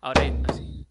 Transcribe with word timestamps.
Ahora 0.00 0.22
así. 0.48 0.86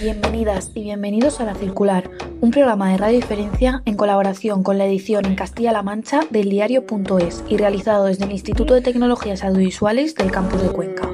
Bienvenidas 0.00 0.70
y 0.74 0.82
bienvenidos 0.82 1.40
a 1.40 1.44
La 1.44 1.54
Circular, 1.54 2.10
un 2.40 2.50
programa 2.50 2.90
de 2.90 2.96
Radio 2.96 3.16
Diferencia 3.16 3.82
en 3.84 3.96
colaboración 3.96 4.62
con 4.62 4.78
la 4.78 4.86
edición 4.86 5.26
en 5.26 5.36
Castilla-La 5.36 5.82
Mancha 5.82 6.20
del 6.30 6.48
diario.es 6.48 7.44
y 7.48 7.58
realizado 7.58 8.06
desde 8.06 8.24
el 8.24 8.32
Instituto 8.32 8.74
de 8.74 8.80
Tecnologías 8.80 9.44
Audiovisuales 9.44 10.14
del 10.14 10.32
campus 10.32 10.62
de 10.62 10.70
Cuenca. 10.70 11.08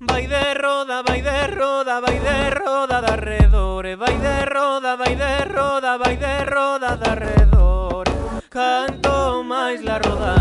Vai 0.00 0.26
de 0.26 0.54
roda, 0.54 1.02
vai 1.02 1.22
de 1.22 1.46
roda, 1.46 2.00
vai 2.00 2.18
de 2.18 2.50
roda 2.50 3.00
de 3.00 3.06
arredores 3.06 3.98
Vai 3.98 4.18
de 4.18 4.44
roda, 4.46 4.96
vai 4.96 5.16
de 5.16 5.44
roda, 5.44 5.96
vai 5.96 6.16
de 6.16 6.44
roda 6.44 6.96
de 6.96 7.10
arredores 7.10 8.14
Canto 8.48 9.44
máis 9.44 9.82
la 9.82 9.98
roda 9.98 10.40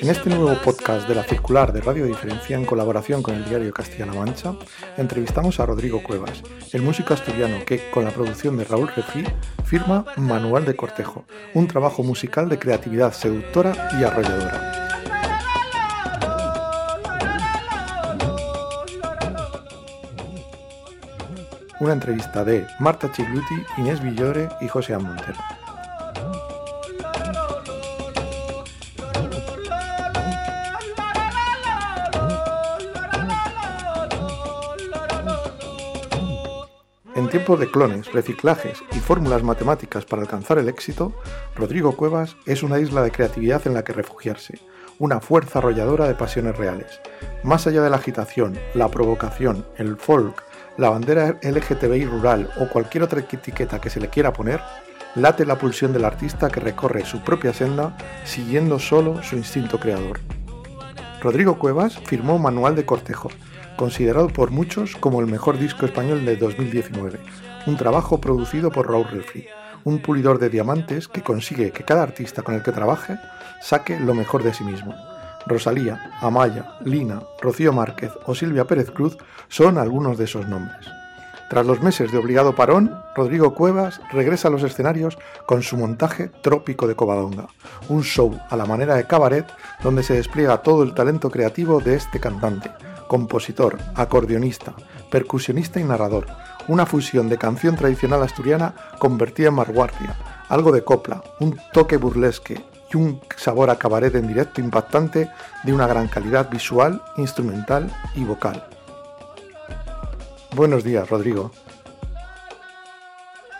En 0.00 0.10
este 0.10 0.30
nuevo 0.30 0.54
podcast 0.62 1.08
de 1.08 1.14
la 1.16 1.24
Circular 1.24 1.72
de 1.72 1.80
Radio 1.80 2.06
Diferencia, 2.06 2.56
en 2.56 2.66
colaboración 2.66 3.22
con 3.22 3.34
el 3.34 3.44
diario 3.48 3.72
Castilla-La 3.72 4.12
Mancha, 4.12 4.54
entrevistamos 4.96 5.58
a 5.58 5.66
Rodrigo 5.66 6.02
Cuevas, 6.02 6.42
el 6.72 6.82
músico 6.82 7.14
asturiano 7.14 7.64
que, 7.66 7.90
con 7.90 8.04
la 8.04 8.10
producción 8.10 8.56
de 8.56 8.64
Raúl 8.64 8.92
Refri, 8.94 9.24
firma 9.64 10.04
Manual 10.16 10.66
de 10.66 10.76
Cortejo, 10.76 11.24
un 11.54 11.66
trabajo 11.66 12.04
musical 12.04 12.48
de 12.48 12.58
creatividad 12.58 13.12
seductora 13.12 13.88
y 13.98 14.04
arrolladora. 14.04 14.83
Una 21.80 21.92
entrevista 21.92 22.44
de 22.44 22.66
Marta 22.78 23.10
Chigluti, 23.10 23.64
Inés 23.78 24.00
Villore 24.00 24.48
y 24.60 24.68
José 24.68 24.96
Montero. 24.96 25.38
En 37.16 37.28
tiempos 37.28 37.58
de 37.58 37.70
clones, 37.70 38.12
reciclajes 38.12 38.82
y 38.92 39.00
fórmulas 39.00 39.42
matemáticas 39.42 40.04
para 40.04 40.22
alcanzar 40.22 40.58
el 40.58 40.68
éxito, 40.68 41.12
Rodrigo 41.56 41.96
Cuevas 41.96 42.36
es 42.46 42.62
una 42.62 42.78
isla 42.78 43.02
de 43.02 43.10
creatividad 43.10 43.66
en 43.66 43.74
la 43.74 43.82
que 43.82 43.92
refugiarse, 43.92 44.60
una 45.00 45.20
fuerza 45.20 45.58
arrolladora 45.58 46.06
de 46.06 46.14
pasiones 46.14 46.56
reales. 46.56 47.00
Más 47.42 47.66
allá 47.66 47.82
de 47.82 47.90
la 47.90 47.96
agitación, 47.96 48.58
la 48.74 48.88
provocación, 48.88 49.66
el 49.76 49.96
folk, 49.96 50.42
la 50.76 50.90
bandera 50.90 51.38
LGTBI 51.42 52.04
rural 52.04 52.50
o 52.58 52.68
cualquier 52.68 53.04
otra 53.04 53.20
etiqueta 53.20 53.80
que 53.80 53.90
se 53.90 54.00
le 54.00 54.08
quiera 54.08 54.32
poner, 54.32 54.60
late 55.14 55.46
la 55.46 55.58
pulsión 55.58 55.92
del 55.92 56.04
artista 56.04 56.50
que 56.50 56.60
recorre 56.60 57.04
su 57.04 57.20
propia 57.20 57.52
senda 57.52 57.96
siguiendo 58.24 58.78
solo 58.78 59.22
su 59.22 59.36
instinto 59.36 59.78
creador. 59.78 60.20
Rodrigo 61.20 61.58
Cuevas 61.58 61.98
firmó 61.98 62.38
Manual 62.38 62.74
de 62.74 62.84
Cortejo, 62.84 63.30
considerado 63.76 64.28
por 64.28 64.50
muchos 64.50 64.96
como 64.96 65.20
el 65.20 65.26
mejor 65.26 65.58
disco 65.58 65.86
español 65.86 66.24
de 66.24 66.36
2019, 66.36 67.18
un 67.66 67.76
trabajo 67.76 68.20
producido 68.20 68.70
por 68.70 68.90
Raúl 68.90 69.08
Refri, 69.08 69.46
un 69.84 70.00
pulidor 70.00 70.38
de 70.38 70.50
diamantes 70.50 71.08
que 71.08 71.22
consigue 71.22 71.70
que 71.70 71.84
cada 71.84 72.02
artista 72.02 72.42
con 72.42 72.54
el 72.54 72.62
que 72.62 72.72
trabaje 72.72 73.18
saque 73.60 73.98
lo 73.98 74.14
mejor 74.14 74.42
de 74.42 74.52
sí 74.52 74.64
mismo. 74.64 74.94
Rosalía, 75.46 76.12
Amaya, 76.20 76.76
Lina, 76.84 77.22
Rocío 77.40 77.72
Márquez 77.72 78.12
o 78.26 78.34
Silvia 78.34 78.66
Pérez 78.66 78.90
Cruz 78.90 79.16
son 79.48 79.78
algunos 79.78 80.18
de 80.18 80.24
esos 80.24 80.48
nombres. 80.48 80.86
Tras 81.50 81.66
los 81.66 81.82
meses 81.82 82.10
de 82.10 82.18
obligado 82.18 82.54
parón, 82.54 82.96
Rodrigo 83.14 83.54
Cuevas 83.54 84.00
regresa 84.10 84.48
a 84.48 84.50
los 84.50 84.62
escenarios 84.62 85.18
con 85.46 85.62
su 85.62 85.76
montaje 85.76 86.30
Trópico 86.42 86.86
de 86.86 86.96
Covadonga, 86.96 87.46
un 87.88 88.02
show 88.02 88.38
a 88.48 88.56
la 88.56 88.64
manera 88.64 88.96
de 88.96 89.06
cabaret 89.06 89.46
donde 89.82 90.02
se 90.02 90.14
despliega 90.14 90.62
todo 90.62 90.82
el 90.82 90.94
talento 90.94 91.30
creativo 91.30 91.80
de 91.80 91.96
este 91.96 92.18
cantante, 92.18 92.70
compositor, 93.08 93.78
acordeonista, 93.94 94.74
percusionista 95.10 95.78
y 95.78 95.84
narrador, 95.84 96.26
una 96.66 96.86
fusión 96.86 97.28
de 97.28 97.38
canción 97.38 97.76
tradicional 97.76 98.22
asturiana 98.22 98.74
convertida 98.98 99.48
en 99.48 99.54
marguardia, 99.54 100.16
algo 100.48 100.72
de 100.72 100.82
copla, 100.82 101.22
un 101.40 101.58
toque 101.72 101.98
burlesque 101.98 102.64
y 102.94 102.96
un 102.96 103.20
sabor 103.36 103.70
a 103.70 103.76
cabaret 103.76 104.14
en 104.14 104.28
directo 104.28 104.60
impactante 104.60 105.28
de 105.62 105.72
una 105.72 105.86
gran 105.86 106.08
calidad 106.08 106.48
visual, 106.48 107.02
instrumental 107.16 107.90
y 108.14 108.24
vocal. 108.24 108.64
Buenos 110.54 110.84
días, 110.84 111.08
Rodrigo. 111.08 111.50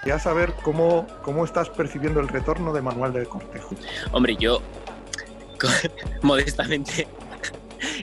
Quería 0.02 0.18
saber 0.18 0.52
cómo, 0.62 1.06
cómo 1.22 1.44
estás 1.44 1.68
percibiendo 1.70 2.20
el 2.20 2.28
retorno 2.28 2.72
de 2.72 2.82
Manual 2.82 3.12
de 3.12 3.26
Cortejo. 3.26 3.74
Hombre, 4.12 4.36
yo 4.36 4.60
modestamente 6.22 7.08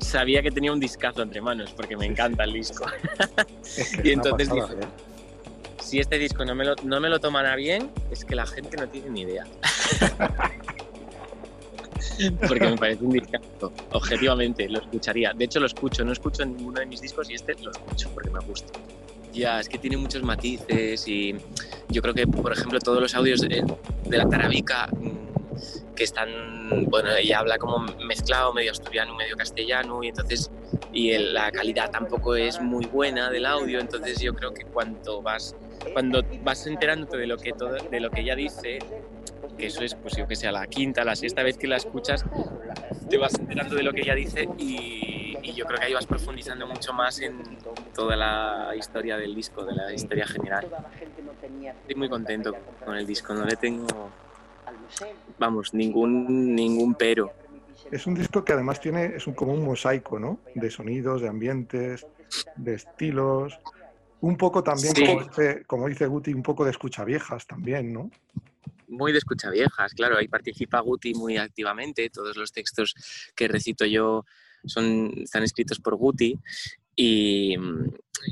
sabía 0.02 0.41
que 0.41 0.52
tenía 0.52 0.74
un 0.74 0.80
discazo 0.80 1.22
entre 1.22 1.41
manos 1.41 1.72
porque 1.74 1.96
me 1.96 2.06
encanta 2.06 2.44
el 2.44 2.53
disco. 2.53 2.86
Es 3.64 3.97
que 3.97 4.09
y 4.09 4.12
entonces 4.12 4.50
pasada, 4.50 4.68
dije, 4.68 4.84
¿eh? 4.84 4.88
si 5.80 6.00
este 6.00 6.18
disco 6.18 6.44
no 6.44 6.56
me, 6.56 6.66
lo, 6.66 6.75
no 6.84 7.00
me 7.00 7.09
lo 7.09 7.20
toman 7.20 7.46
a 7.46 7.56
bien, 7.56 7.91
es 8.09 8.25
que 8.25 8.36
la 8.36 8.46
gente 8.46 8.78
no 8.78 8.88
tiene 8.88 9.09
ni 9.09 9.22
idea. 9.22 9.46
porque 12.47 12.67
me 12.67 12.77
parece 12.77 13.03
un 13.03 13.11
discazo. 13.11 13.73
Objetivamente, 13.91 14.67
lo 14.69 14.79
escucharía. 14.79 15.33
De 15.35 15.45
hecho, 15.45 15.59
lo 15.59 15.66
escucho. 15.67 16.03
No 16.03 16.11
escucho 16.11 16.45
ninguno 16.45 16.79
de 16.79 16.85
mis 16.85 17.01
discos 17.01 17.29
y 17.29 17.35
este 17.35 17.55
lo 17.61 17.72
escucho 17.72 18.09
porque 18.13 18.29
me 18.29 18.39
gusta. 18.39 18.73
Ya, 19.33 19.59
es 19.59 19.69
que 19.69 19.77
tiene 19.77 19.95
muchos 19.97 20.22
matices 20.23 21.07
y 21.07 21.35
yo 21.89 22.01
creo 22.01 22.13
que, 22.13 22.27
por 22.27 22.51
ejemplo, 22.51 22.79
todos 22.79 23.01
los 23.01 23.16
audios 23.16 23.39
de, 23.41 23.63
de 24.09 24.17
la 24.17 24.27
Tarabica 24.27 24.88
mm, 24.91 25.95
que 25.95 26.03
están, 26.03 26.29
bueno, 26.89 27.09
ella 27.16 27.39
habla 27.39 27.57
como 27.57 27.79
mezclado, 28.05 28.53
medio 28.53 28.72
asturiano, 28.72 29.16
medio 29.16 29.38
castellano 29.38 30.03
y 30.03 30.09
entonces, 30.09 30.51
y 30.91 31.11
el- 31.11 31.33
la 31.33 31.49
calidad 31.51 31.89
tampoco 31.91 32.35
es 32.35 32.59
muy 32.59 32.85
buena 32.88 33.29
del 33.29 33.45
audio, 33.45 33.79
entonces 33.79 34.19
yo 34.19 34.33
creo 34.33 34.53
que 34.53 34.66
cuando 34.66 35.22
vas, 35.22 35.55
cuando 35.93 36.23
vas 36.43 36.66
enterándote 36.67 37.16
de 37.17 37.28
lo 37.28 37.38
que 37.38 37.53
todo, 37.53 37.75
de 37.89 37.99
lo 38.01 38.09
que 38.09 38.22
ella 38.22 38.35
dice, 38.35 38.79
que 39.58 39.68
eso 39.68 39.84
es, 39.84 39.96
pues 39.96 40.16
yo 40.16 40.28
que 40.28 40.36
sé, 40.36 40.48
a 40.48 40.52
la 40.52 40.68
quinta, 40.68 41.04
la 41.04 41.16
sexta 41.16 41.44
vez 41.44 41.58
que 41.58 41.68
la 41.68 41.78
escuchas, 41.78 42.26
te 43.09 43.18
vas 43.18 43.34
enterando 43.38 43.76
de 43.76 43.84
lo 43.84 43.94
que 43.94 44.02
ella 44.02 44.16
dice 44.16 44.48
y, 44.58 45.38
y 45.42 45.54
yo 45.54 45.66
creo 45.66 45.80
que 45.80 45.86
ahí 45.86 45.94
vas 45.94 46.06
profundizando 46.06 46.66
mucho 46.68 46.94
más 46.94 47.20
en 47.20 47.58
toda 47.94 48.16
la 48.16 48.74
historia 48.78 49.18
del 49.18 49.36
disco, 49.36 49.66
de 49.66 49.74
la 49.76 49.94
historia 49.94 50.26
general. 50.26 50.68
Estoy 51.82 51.96
muy 51.96 52.09
contento 52.09 52.56
con 52.86 52.96
el 52.96 53.06
disco, 53.06 53.34
no 53.34 53.46
le 53.46 53.56
tengo, 53.56 54.09
vamos, 55.38 55.74
ningún, 55.74 56.56
ningún 56.56 56.96
pero. 56.96 57.32
Es 57.92 58.08
un 58.08 58.14
disco 58.14 58.46
que 58.46 58.53
además 58.53 58.80
tiene, 58.80 59.18
es 59.18 59.28
un, 59.28 59.34
como 59.34 59.53
un 59.53 59.66
mosaico, 59.66 60.18
¿no? 60.18 60.40
De 60.56 60.70
sonidos, 60.70 61.22
de 61.22 61.28
ambientes, 61.28 62.06
de 62.56 62.76
estilos. 62.76 63.59
Un 64.22 64.38
poco 64.38 64.64
también, 64.64 64.96
Sí. 64.96 65.06
como, 65.06 65.24
dice, 65.24 65.64
como 65.66 65.88
dice 65.88 66.06
Guti, 66.06 66.34
un 66.34 66.44
poco 66.44 66.64
de 66.64 66.72
escucha 66.72 67.03
viejas 67.03 67.46
también, 67.48 67.92
¿no? 67.92 68.09
Muy 68.91 69.13
de 69.13 69.19
escucha 69.19 69.50
viejas, 69.50 69.94
claro, 69.94 70.18
ahí 70.18 70.28
participa 70.28 70.81
Guti 70.81 71.13
muy 71.13 71.38
activamente, 71.38 72.09
todos 72.09 72.35
los 72.35 72.52
textos 72.52 72.94
que 73.35 73.47
recito 73.47 73.85
yo 73.85 74.25
son, 74.66 75.13
están 75.24 75.44
escritos 75.44 75.79
por 75.79 75.96
Guti 75.96 76.38
y, 76.94 77.56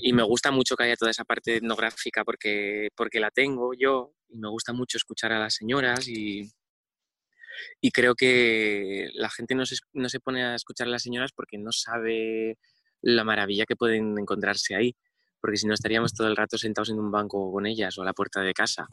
y 0.02 0.14
me 0.14 0.24
gusta 0.24 0.52
mucho 0.52 0.76
que 0.76 0.84
haya 0.84 0.98
toda 0.98 1.12
esa 1.12 1.24
parte 1.24 1.56
etnográfica 1.56 2.26
porque, 2.26 2.90
porque 2.94 3.22
la 3.22 3.32
tengo 3.32 3.74
yo 3.74 4.12
y 4.28 4.38
me 4.38 4.50
gusta 4.50 4.74
mucho 4.74 4.98
escuchar 4.98 5.32
a 5.32 5.40
las 5.40 5.56
señoras 5.56 6.10
y, 6.10 6.52
y 7.80 7.92
creo 7.92 8.16
que 8.16 9.10
la 9.14 9.30
gente 9.30 9.56
no 9.56 9.66
se, 9.66 9.78
no 9.94 10.10
se 10.10 10.20
pone 10.20 10.44
a 10.44 10.56
escuchar 10.56 10.88
a 10.88 10.92
las 10.92 11.04
señoras 11.04 11.32
porque 11.34 11.58
no 11.58 11.72
sabe 11.72 12.58
la 13.02 13.24
maravilla 13.24 13.66
que 13.66 13.78
pueden 13.78 14.20
encontrarse 14.20 14.76
ahí, 14.76 14.94
porque 15.40 15.56
si 15.56 15.68
no 15.68 15.74
estaríamos 15.74 16.14
todo 16.14 16.28
el 16.28 16.36
rato 16.36 16.58
sentados 16.58 16.90
en 16.90 17.00
un 17.00 17.12
banco 17.12 17.50
con 17.50 17.66
ellas 17.66 17.98
o 17.98 18.02
a 18.02 18.06
la 18.06 18.14
puerta 18.14 18.42
de 18.42 18.54
casa 18.54 18.90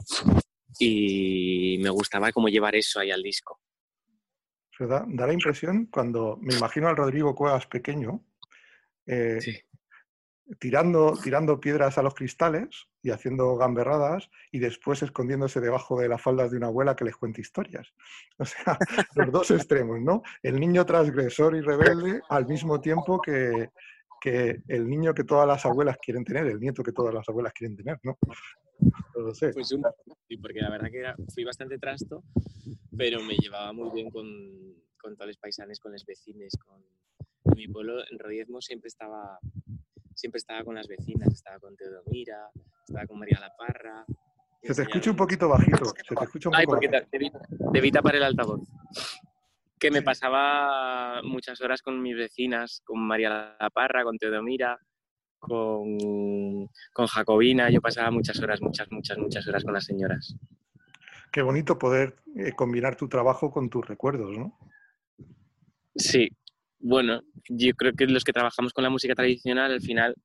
y 0.78 1.78
me 1.80 1.90
gustaba 1.90 2.32
como 2.32 2.48
llevar 2.48 2.74
eso 2.74 3.00
ahí 3.00 3.10
al 3.10 3.22
disco. 3.22 3.60
Da, 4.78 5.04
da 5.08 5.26
la 5.26 5.32
impresión 5.32 5.86
cuando 5.86 6.38
me 6.40 6.54
imagino 6.54 6.88
al 6.88 6.96
Rodrigo 6.96 7.34
Cuevas 7.34 7.66
pequeño 7.66 8.22
eh, 9.06 9.40
Sí. 9.40 9.58
tirando, 10.58 11.14
tirando 11.22 11.58
piedras 11.58 11.96
a 11.96 12.02
los 12.02 12.14
cristales 12.14 12.86
y 13.02 13.10
haciendo 13.10 13.56
gamberradas 13.56 14.28
y 14.52 14.58
después 14.58 15.02
escondiéndose 15.02 15.60
debajo 15.60 15.98
de 15.98 16.08
las 16.08 16.20
faldas 16.20 16.50
de 16.50 16.58
una 16.58 16.66
abuela 16.66 16.94
que 16.94 17.06
les 17.06 17.16
cuente 17.16 17.40
historias. 17.40 17.94
O 18.38 18.44
sea, 18.44 18.78
los 19.14 19.32
dos 19.32 19.50
extremos, 19.50 20.00
¿no? 20.00 20.22
El 20.42 20.60
niño 20.60 20.84
transgresor 20.84 21.56
y 21.56 21.62
rebelde 21.62 22.20
al 22.28 22.46
mismo 22.46 22.80
tiempo 22.80 23.20
que, 23.20 23.70
que 24.26 24.60
el 24.66 24.88
niño 24.88 25.14
que 25.14 25.22
todas 25.22 25.46
las 25.46 25.64
abuelas 25.66 25.98
quieren 26.04 26.24
tener, 26.24 26.46
el 26.48 26.58
nieto 26.58 26.82
que 26.82 26.90
todas 26.90 27.14
las 27.14 27.28
abuelas 27.28 27.52
quieren 27.52 27.76
tener, 27.76 27.96
¿no? 28.02 28.18
No 29.14 29.20
lo 29.22 29.32
sé. 29.32 29.52
Pues 29.52 29.70
un 29.70 29.84
sí, 30.28 30.36
porque 30.38 30.60
la 30.60 30.68
verdad 30.70 30.90
que 30.90 30.98
era, 30.98 31.14
fui 31.32 31.44
bastante 31.44 31.78
trasto, 31.78 32.24
pero 32.96 33.22
me 33.22 33.36
llevaba 33.36 33.72
muy 33.72 33.88
bien 33.94 34.10
con, 34.10 34.26
con 35.00 35.14
todos 35.14 35.28
los 35.28 35.36
paisanes, 35.36 35.78
con 35.78 35.92
los 35.92 36.04
vecinos, 36.04 36.52
con 36.64 36.82
en 37.44 37.52
mi 37.54 37.68
pueblo, 37.68 38.00
en 38.10 38.18
Rodiezmo, 38.18 38.60
siempre 38.60 38.88
estaba 38.88 39.38
siempre 40.16 40.38
estaba 40.38 40.64
con 40.64 40.74
las 40.74 40.88
vecinas, 40.88 41.32
estaba 41.32 41.60
con 41.60 41.76
Teodomira, 41.76 42.50
estaba 42.84 43.06
con 43.06 43.20
María 43.20 43.38
La 43.38 43.52
Parra. 43.56 44.04
Se 44.60 44.74
te 44.74 44.82
escucha 44.82 45.10
un 45.12 45.16
poquito 45.16 45.48
bajito. 45.48 45.84
Se 45.84 46.16
te 46.16 46.24
escucha 46.24 46.48
un 46.48 46.56
Ay, 46.56 46.64
poco 46.66 46.78
porque 46.80 46.88
bajito. 46.88 47.08
te- 47.12 47.18
debí, 47.18 47.30
debí 47.72 47.92
tapar 47.92 48.16
el 48.16 48.24
altavoz. 48.24 48.68
Que 49.86 49.92
me 49.92 50.02
pasaba 50.02 51.22
muchas 51.22 51.60
horas 51.60 51.80
con 51.80 52.02
mis 52.02 52.16
vecinas, 52.16 52.82
con 52.84 53.06
María 53.06 53.56
La 53.60 53.70
Parra, 53.70 54.02
con 54.02 54.18
Teodomira, 54.18 54.80
con, 55.38 55.96
con 56.92 57.06
Jacobina. 57.06 57.70
Yo 57.70 57.80
pasaba 57.80 58.10
muchas 58.10 58.40
horas, 58.40 58.60
muchas, 58.60 58.90
muchas, 58.90 59.16
muchas 59.16 59.46
horas 59.46 59.62
con 59.62 59.72
las 59.72 59.84
señoras. 59.84 60.34
Qué 61.30 61.40
bonito 61.40 61.78
poder 61.78 62.16
eh, 62.34 62.50
combinar 62.50 62.96
tu 62.96 63.08
trabajo 63.08 63.52
con 63.52 63.70
tus 63.70 63.86
recuerdos, 63.86 64.36
¿no? 64.36 64.58
Sí, 65.94 66.30
bueno, 66.80 67.22
yo 67.48 67.72
creo 67.74 67.92
que 67.92 68.06
los 68.06 68.24
que 68.24 68.32
trabajamos 68.32 68.72
con 68.72 68.82
la 68.82 68.90
música 68.90 69.14
tradicional 69.14 69.70
al 69.70 69.82
final 69.82 70.16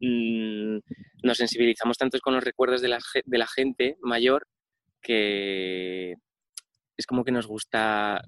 mm, 0.00 0.78
nos 1.22 1.36
sensibilizamos 1.36 1.98
tanto 1.98 2.18
con 2.20 2.32
los 2.32 2.44
recuerdos 2.44 2.80
de 2.80 2.88
la, 2.88 2.98
de 3.26 3.38
la 3.38 3.46
gente 3.46 3.98
mayor 4.00 4.46
que 5.02 6.14
es 6.96 7.06
como 7.06 7.24
que 7.24 7.32
nos 7.32 7.46
gusta, 7.46 8.22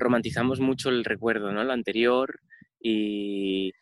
romantizamos 0.00 0.60
mucho 0.60 0.88
el 0.88 1.04
recuerdo, 1.04 1.52
¿no? 1.52 1.62
Lo 1.62 1.72
anterior 1.72 2.40
y, 2.80 3.72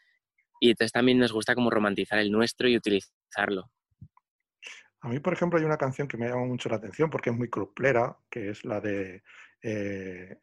y 0.60 0.70
entonces 0.70 0.92
también 0.92 1.18
nos 1.18 1.32
gusta 1.32 1.54
como 1.54 1.70
romantizar 1.70 2.18
el 2.18 2.30
nuestro 2.30 2.68
y 2.68 2.76
utilizarlo. 2.76 3.70
A 5.00 5.08
mí, 5.08 5.20
por 5.20 5.32
ejemplo, 5.32 5.58
hay 5.58 5.64
una 5.64 5.76
canción 5.76 6.08
que 6.08 6.16
me 6.16 6.28
llama 6.28 6.44
mucho 6.44 6.68
la 6.68 6.76
atención 6.76 7.08
porque 7.08 7.30
es 7.30 7.36
muy 7.36 7.48
cruplera, 7.48 8.16
que 8.28 8.50
es 8.50 8.64
la 8.64 8.80
de 8.80 9.22
eh, 9.62 10.38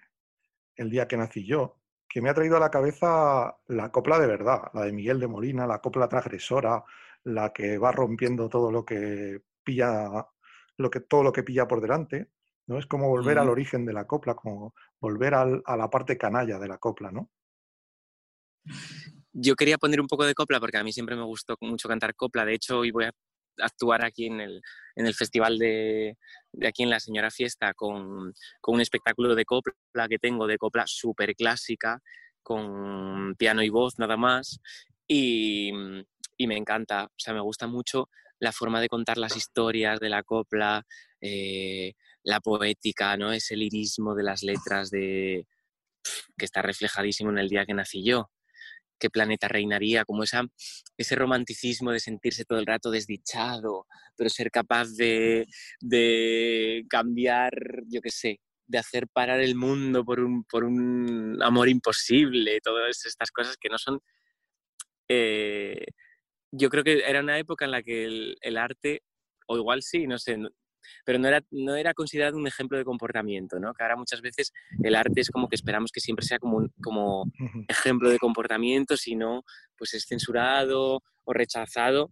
El 0.77 0.89
día 0.89 1.07
que 1.07 1.17
nací 1.17 1.45
yo, 1.45 1.81
que 2.07 2.21
me 2.21 2.29
ha 2.29 2.33
traído 2.33 2.55
a 2.55 2.61
la 2.61 2.71
cabeza 2.71 3.57
la 3.67 3.91
copla 3.91 4.17
de 4.19 4.27
verdad, 4.27 4.61
la 4.73 4.83
de 4.85 4.93
Miguel 4.93 5.19
de 5.19 5.27
Molina, 5.27 5.67
la 5.67 5.79
copla 5.79 6.07
transgresora, 6.07 6.83
la 7.25 7.51
que 7.51 7.77
va 7.77 7.91
rompiendo 7.91 8.47
todo 8.47 8.71
lo 8.71 8.85
que 8.85 9.41
pilla, 9.63 10.25
lo 10.77 10.89
que, 10.89 11.01
todo 11.01 11.23
lo 11.23 11.33
que 11.33 11.43
pilla 11.43 11.67
por 11.67 11.81
delante, 11.81 12.29
¿no? 12.67 12.77
Es 12.79 12.85
como 12.85 13.07
volver 13.09 13.37
al 13.37 13.49
origen 13.49 13.85
de 13.85 13.93
la 13.93 14.05
copla, 14.07 14.35
como 14.35 14.73
volver 14.99 15.33
al- 15.33 15.61
a 15.65 15.77
la 15.77 15.89
parte 15.89 16.17
canalla 16.17 16.59
de 16.59 16.67
la 16.67 16.77
copla, 16.77 17.11
¿no? 17.11 17.29
Yo 19.33 19.55
quería 19.55 19.77
poner 19.77 19.99
un 19.99 20.07
poco 20.07 20.25
de 20.25 20.33
copla 20.33 20.59
porque 20.59 20.77
a 20.77 20.83
mí 20.83 20.93
siempre 20.93 21.15
me 21.15 21.23
gustó 21.23 21.57
mucho 21.61 21.87
cantar 21.87 22.15
copla. 22.15 22.45
De 22.45 22.53
hecho, 22.53 22.79
hoy 22.79 22.91
voy 22.91 23.05
a 23.05 23.11
actuar 23.57 24.03
aquí 24.03 24.27
en 24.27 24.39
el, 24.41 24.61
en 24.95 25.07
el 25.07 25.13
festival 25.13 25.57
de, 25.57 26.17
de 26.51 26.67
aquí 26.67 26.83
en 26.83 26.89
la 26.89 26.99
Señora 26.99 27.31
Fiesta 27.31 27.73
con, 27.73 28.33
con 28.61 28.75
un 28.75 28.81
espectáculo 28.81 29.35
de 29.35 29.45
copla 29.45 29.73
que 30.09 30.19
tengo, 30.19 30.47
de 30.47 30.57
copla 30.57 30.85
súper 30.87 31.35
clásica, 31.35 32.01
con 32.41 33.35
piano 33.35 33.61
y 33.61 33.69
voz 33.69 33.99
nada 33.99 34.17
más. 34.17 34.59
Y, 35.07 35.71
y 36.37 36.47
me 36.47 36.57
encanta, 36.57 37.05
o 37.05 37.09
sea, 37.17 37.33
me 37.33 37.41
gusta 37.41 37.67
mucho 37.67 38.09
la 38.39 38.51
forma 38.51 38.81
de 38.81 38.89
contar 38.89 39.17
las 39.17 39.35
historias 39.35 39.99
de 39.99 40.09
la 40.09 40.23
copla, 40.23 40.85
eh, 41.21 41.93
la 42.25 42.41
poética, 42.41 43.15
¿no? 43.15 43.31
Ese 43.31 43.55
lirismo 43.55 44.15
de 44.15 44.23
las 44.23 44.43
letras 44.43 44.89
de 44.91 45.47
que 46.37 46.45
está 46.45 46.61
reflejadísimo 46.61 47.29
en 47.31 47.39
el 47.39 47.49
día 47.49 47.65
que 47.65 47.73
nací 47.73 48.03
yo 48.03 48.29
qué 48.99 49.09
planeta 49.09 49.47
reinaría, 49.47 50.05
como 50.05 50.23
ese 50.23 51.15
romanticismo 51.15 51.91
de 51.91 51.99
sentirse 51.99 52.45
todo 52.45 52.59
el 52.59 52.65
rato 52.65 52.91
desdichado, 52.91 53.85
pero 54.15 54.29
ser 54.29 54.51
capaz 54.51 54.95
de, 54.95 55.47
de 55.81 56.85
cambiar, 56.89 57.51
yo 57.87 58.01
qué 58.01 58.09
sé, 58.09 58.39
de 58.67 58.77
hacer 58.77 59.07
parar 59.07 59.41
el 59.41 59.55
mundo 59.55 60.03
por 60.05 60.19
un, 60.19 60.43
por 60.45 60.63
un 60.63 61.39
amor 61.43 61.69
imposible, 61.69 62.59
todas 62.61 63.05
estas 63.05 63.31
cosas 63.31 63.57
que 63.59 63.69
no 63.69 63.77
son... 63.77 63.99
eh, 65.09 65.85
yo 66.51 66.69
creo 66.69 66.83
que 66.83 67.03
era 67.05 67.19
una 67.19 67.37
época 67.37 67.65
en 67.65 67.71
la 67.71 67.83
que 67.83 68.05
el, 68.05 68.37
el 68.41 68.57
arte, 68.57 69.03
o 69.47 69.57
igual 69.57 69.83
sí, 69.83 70.07
no 70.07 70.17
sé, 70.17 70.37
pero 71.05 71.19
no 71.19 71.27
era, 71.27 71.43
no 71.51 71.75
era 71.75 71.93
considerado 71.93 72.37
un 72.37 72.47
ejemplo 72.47 72.77
de 72.77 72.85
comportamiento, 72.85 73.59
¿no? 73.59 73.73
Que 73.73 73.83
ahora 73.83 73.95
muchas 73.95 74.21
veces 74.21 74.51
el 74.83 74.95
arte 74.95 75.21
es 75.21 75.29
como 75.29 75.47
que 75.49 75.55
esperamos 75.55 75.91
que 75.91 75.99
siempre 76.01 76.25
sea 76.25 76.39
como, 76.39 76.57
un- 76.57 76.73
como 76.81 77.25
ejemplo 77.67 78.09
de 78.09 78.19
comportamiento, 78.19 78.97
si 78.97 79.15
no, 79.15 79.43
pues 79.77 79.93
es 79.93 80.05
censurado 80.05 81.01
o 81.23 81.33
rechazado. 81.33 82.11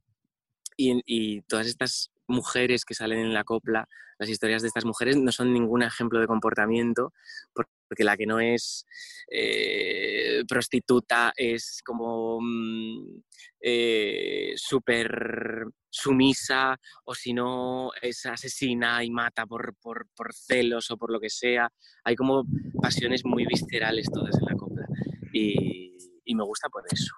Y, 0.77 1.01
y 1.05 1.41
todas 1.43 1.67
estas 1.67 2.11
mujeres 2.27 2.83
que 2.85 2.95
salen 2.95 3.19
en 3.19 3.33
la 3.33 3.43
copla, 3.43 3.87
las 4.17 4.29
historias 4.29 4.61
de 4.61 4.67
estas 4.69 4.85
mujeres 4.85 5.17
no 5.17 5.31
son 5.31 5.53
ningún 5.53 5.83
ejemplo 5.83 6.19
de 6.19 6.27
comportamiento, 6.27 7.13
por- 7.53 7.67
porque 7.87 8.03
la 8.03 8.17
que 8.17 8.25
no 8.25 8.39
es 8.39 8.85
eh, 9.31 10.43
prostituta 10.47 11.31
es 11.35 11.81
como 11.85 12.39
mm, 12.41 13.21
eh, 13.61 14.53
súper 14.55 15.65
sumisa, 15.93 16.79
o 17.05 17.13
si 17.13 17.33
no 17.33 17.91
es 18.01 18.25
asesina 18.25 19.03
y 19.03 19.11
mata 19.11 19.45
por, 19.45 19.75
por, 19.75 20.07
por 20.15 20.33
celos 20.33 20.89
o 20.91 20.97
por 20.97 21.11
lo 21.11 21.19
que 21.19 21.29
sea. 21.29 21.71
Hay 22.03 22.15
como 22.15 22.43
pasiones 22.81 23.23
muy 23.25 23.45
viscerales 23.45 24.09
todas 24.11 24.35
en 24.39 24.45
la 24.45 24.55
copla. 24.55 24.87
Y, 25.31 25.95
y 26.25 26.35
me 26.35 26.43
gusta 26.43 26.67
por 26.69 26.83
eso, 26.91 27.13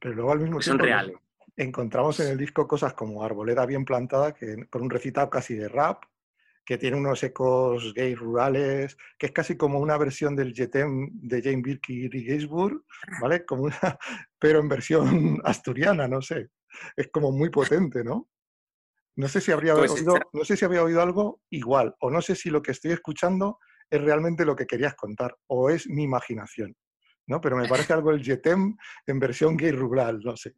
Pero 0.00 0.14
luego 0.14 0.32
al 0.32 0.40
mismo 0.40 0.60
son 0.60 0.78
tiempo 0.78 0.84
nos- 0.84 0.86
reales. 0.86 1.16
encontramos 1.56 2.20
en 2.20 2.28
el 2.28 2.38
disco 2.38 2.68
cosas 2.68 2.94
como 2.94 3.22
Arboleda 3.24 3.66
bien 3.66 3.84
plantada, 3.84 4.32
que, 4.32 4.66
con 4.70 4.82
un 4.82 4.90
recitado 4.90 5.28
casi 5.28 5.54
de 5.54 5.68
rap, 5.68 6.04
que 6.64 6.78
tiene 6.78 6.98
unos 6.98 7.22
ecos 7.24 7.94
gays 7.94 8.18
rurales, 8.18 8.96
que 9.18 9.26
es 9.26 9.32
casi 9.32 9.56
como 9.56 9.78
una 9.80 9.96
versión 9.96 10.36
del 10.36 10.52
Jetem 10.54 11.08
de 11.14 11.42
Jane 11.42 11.62
Birkin 11.62 12.10
y 12.12 12.24
Gainsbourg, 12.24 12.84
¿vale? 13.20 13.44
Como 13.44 13.62
una, 13.64 13.76
pero 14.38 14.60
en 14.60 14.68
versión 14.68 15.40
asturiana, 15.44 16.06
no 16.06 16.20
sé. 16.22 16.50
Es 16.96 17.08
como 17.08 17.32
muy 17.32 17.50
potente, 17.50 18.04
¿no? 18.04 18.28
No 19.16 19.28
sé 19.28 19.40
si 19.40 19.50
habría 19.50 19.74
Pues 19.74 19.90
oído, 19.90 20.14
no 20.32 20.44
sé 20.44 20.56
si 20.56 20.64
había 20.64 20.82
oído 20.82 21.02
algo 21.02 21.40
igual, 21.50 21.94
o 22.00 22.10
no 22.10 22.22
sé 22.22 22.36
si 22.36 22.50
lo 22.50 22.62
que 22.62 22.70
estoy 22.70 22.92
escuchando 22.92 23.58
es 23.90 24.00
realmente 24.00 24.44
lo 24.44 24.54
que 24.54 24.66
querías 24.66 24.94
contar, 24.94 25.36
o 25.48 25.70
es 25.70 25.88
mi 25.88 26.04
imaginación, 26.04 26.76
¿no? 27.26 27.40
Pero 27.40 27.56
me 27.56 27.66
parece 27.66 27.92
algo 27.92 28.12
el 28.12 28.22
Jetem 28.22 28.76
en 29.06 29.18
versión 29.18 29.56
gay 29.56 29.72
rural, 29.72 30.20
no 30.20 30.36
sé. 30.36 30.54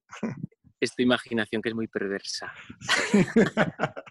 Es 0.78 0.94
tu 0.94 1.02
imaginación 1.02 1.62
que 1.62 1.70
es 1.70 1.74
muy 1.74 1.88
perversa. 1.88 2.52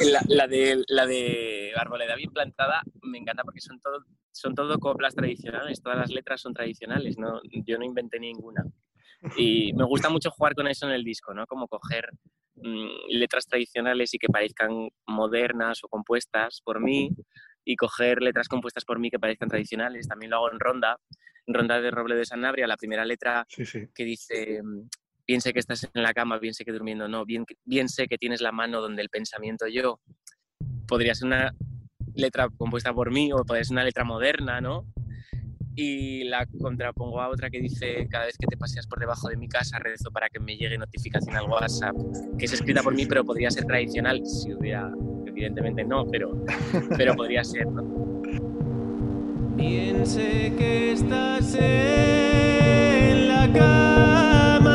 La, 0.00 0.20
la 0.28 0.46
de, 0.46 0.84
la 0.88 1.06
de 1.06 1.72
Arboleda 1.76 2.16
bien 2.16 2.30
plantada 2.30 2.82
me 3.02 3.18
encanta 3.18 3.44
porque 3.44 3.60
son 3.60 3.80
todo, 3.80 4.04
son 4.32 4.54
todo 4.54 4.78
coplas 4.78 5.14
tradicionales, 5.14 5.80
todas 5.80 5.98
las 5.98 6.10
letras 6.10 6.40
son 6.40 6.52
tradicionales, 6.52 7.16
no, 7.16 7.40
yo 7.44 7.78
no 7.78 7.84
inventé 7.84 8.18
ninguna. 8.18 8.64
Y 9.36 9.72
me 9.74 9.84
gusta 9.84 10.10
mucho 10.10 10.30
jugar 10.30 10.54
con 10.54 10.66
eso 10.68 10.86
en 10.86 10.92
el 10.92 11.04
disco, 11.04 11.34
¿no? 11.34 11.46
Como 11.46 11.68
coger 11.68 12.08
mm, 12.56 13.08
letras 13.08 13.46
tradicionales 13.46 14.12
y 14.14 14.18
que 14.18 14.28
parezcan 14.28 14.88
modernas 15.06 15.82
o 15.82 15.88
compuestas 15.88 16.60
por 16.62 16.80
mí 16.80 17.10
y 17.64 17.76
coger 17.76 18.20
letras 18.22 18.48
compuestas 18.48 18.84
por 18.84 18.98
mí 18.98 19.10
que 19.10 19.18
parezcan 19.18 19.48
tradicionales. 19.48 20.08
También 20.08 20.30
lo 20.30 20.36
hago 20.36 20.52
en 20.52 20.60
Ronda, 20.60 20.98
en 21.46 21.54
Ronda 21.54 21.80
de 21.80 21.90
Roble 21.90 22.16
de 22.16 22.26
Sanabria, 22.26 22.66
la 22.66 22.76
primera 22.76 23.04
letra 23.04 23.46
Sí, 23.48 23.64
sí. 23.64 23.88
que 23.94 24.04
dice, 24.04 24.60
bien 25.26 25.40
sé 25.40 25.52
que 25.52 25.60
estás 25.60 25.88
en 25.92 26.02
la 26.02 26.12
cama, 26.12 26.38
bien 26.38 26.54
sé 26.54 26.64
que 26.64 26.72
durmiendo 26.72 27.08
no, 27.08 27.24
bien, 27.24 27.46
bien 27.64 27.88
sé 27.88 28.06
que 28.06 28.18
tienes 28.18 28.40
la 28.40 28.52
mano 28.52 28.80
donde 28.80 29.02
el 29.02 29.08
pensamiento 29.08 29.66
yo. 29.66 30.00
Podría 30.86 31.14
ser 31.14 31.26
una 31.26 31.54
letra 32.14 32.48
compuesta 32.56 32.92
por 32.92 33.10
mí 33.10 33.32
o 33.32 33.38
podría 33.44 33.64
ser 33.64 33.74
una 33.74 33.84
letra 33.84 34.04
moderna, 34.04 34.60
¿no? 34.60 34.86
Y 35.76 36.24
la 36.24 36.46
contrapongo 36.46 37.20
a 37.20 37.28
otra 37.28 37.50
que 37.50 37.60
dice, 37.60 38.06
cada 38.08 38.26
vez 38.26 38.38
que 38.38 38.46
te 38.46 38.56
paseas 38.56 38.86
por 38.86 39.00
debajo 39.00 39.28
de 39.28 39.36
mi 39.36 39.48
casa, 39.48 39.78
rezo 39.80 40.10
para 40.12 40.28
que 40.28 40.38
me 40.38 40.56
llegue 40.56 40.78
notificación 40.78 41.36
al 41.36 41.50
WhatsApp, 41.50 41.96
que 42.38 42.44
es 42.44 42.52
escrita 42.52 42.82
por 42.82 42.94
mí, 42.94 43.06
pero 43.06 43.24
podría 43.24 43.50
ser 43.50 43.64
tradicional, 43.64 44.24
si 44.24 44.54
hubiera, 44.54 44.92
evidentemente 45.26 45.82
no, 45.84 46.06
pero, 46.06 46.40
pero 46.96 47.14
podría 47.16 47.42
ser, 47.42 47.66
¿no? 47.66 47.82
Bien 49.56 50.06
sé 50.06 50.52
que 50.56 50.92
estás 50.92 51.56
en 51.58 53.28
la 53.28 53.52
cama. 53.52 54.74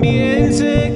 Bien 0.00 0.52
sé 0.54 0.94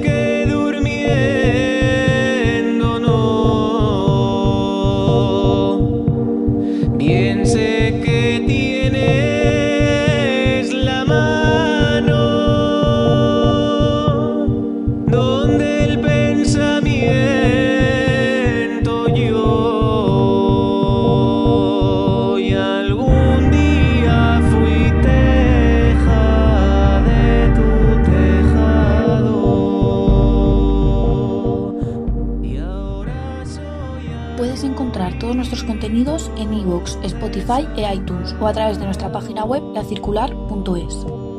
contenidos 35.59 36.31
en 36.37 36.53
iVoox, 36.53 36.97
Spotify 37.03 37.67
e 37.75 37.93
iTunes 37.93 38.33
o 38.39 38.47
a 38.47 38.53
través 38.53 38.79
de 38.79 38.85
nuestra 38.85 39.11
página 39.11 39.43
web 39.43 39.61
lacircular.es. 39.73 41.30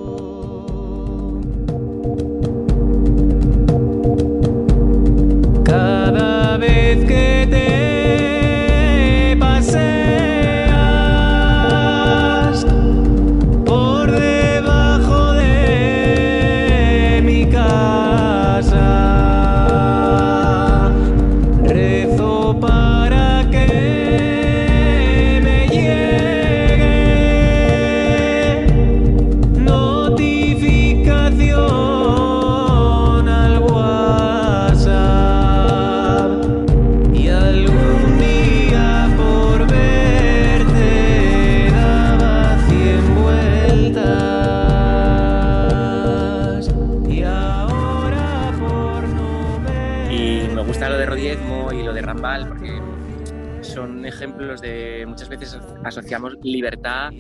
asociamos 56.13 56.35
libertad 56.45 57.11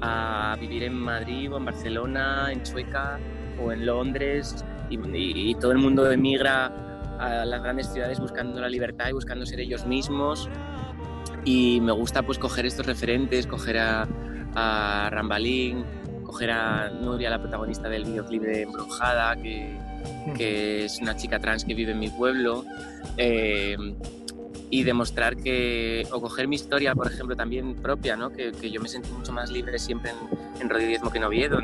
a 0.00 0.56
vivir 0.58 0.84
en 0.84 0.94
Madrid 0.94 1.52
o 1.52 1.58
en 1.58 1.64
Barcelona, 1.66 2.48
en 2.50 2.62
Chueca 2.62 3.18
o 3.62 3.72
en 3.72 3.84
Londres 3.84 4.64
y, 4.88 4.96
y- 4.96 5.50
y 5.50 5.54
todo 5.56 5.72
el 5.72 5.78
mundo 5.78 6.10
emigra 6.10 6.66
a 7.18 7.44
las 7.44 7.62
grandes 7.62 7.92
ciudades 7.92 8.18
buscando 8.20 8.60
la 8.60 8.68
libertad 8.68 9.08
y 9.10 9.12
buscando 9.12 9.44
ser 9.44 9.60
ellos 9.60 9.84
mismos. 9.86 10.48
Y 11.44 11.80
me 11.82 11.92
gusta 11.92 12.22
pues 12.22 12.38
coger 12.38 12.64
estos 12.66 12.86
referentes, 12.86 13.46
coger 13.46 13.78
a, 13.78 14.06
a 14.54 15.10
Rambalín, 15.10 15.84
coger 16.24 16.50
a 16.52 16.88
Nuria, 16.90 17.28
la 17.30 17.38
protagonista 17.40 17.88
del 17.88 18.04
videoclip 18.04 18.42
de 18.42 18.62
Embrujada, 18.62 19.36
que, 19.36 19.76
que 20.36 20.84
es 20.86 21.00
una 21.02 21.16
chica 21.16 21.38
trans 21.38 21.64
que 21.64 21.74
vive 21.74 21.92
en 21.92 21.98
mi 21.98 22.08
pueblo, 22.08 22.64
eh, 23.16 23.76
y 24.70 24.82
demostrar 24.84 25.36
que, 25.36 26.06
o 26.12 26.20
coger 26.20 26.46
mi 26.48 26.56
historia, 26.56 26.94
por 26.94 27.06
ejemplo, 27.10 27.34
también 27.36 27.74
propia, 27.74 28.16
¿no? 28.16 28.30
que, 28.30 28.52
que 28.52 28.70
yo 28.70 28.80
me 28.80 28.88
sentí 28.88 29.10
mucho 29.10 29.32
más 29.32 29.50
libre 29.50 29.78
siempre 29.78 30.10
en, 30.10 30.62
en 30.62 30.68
que 31.10 31.18
en 31.18 31.24
Oviedo. 31.24 31.58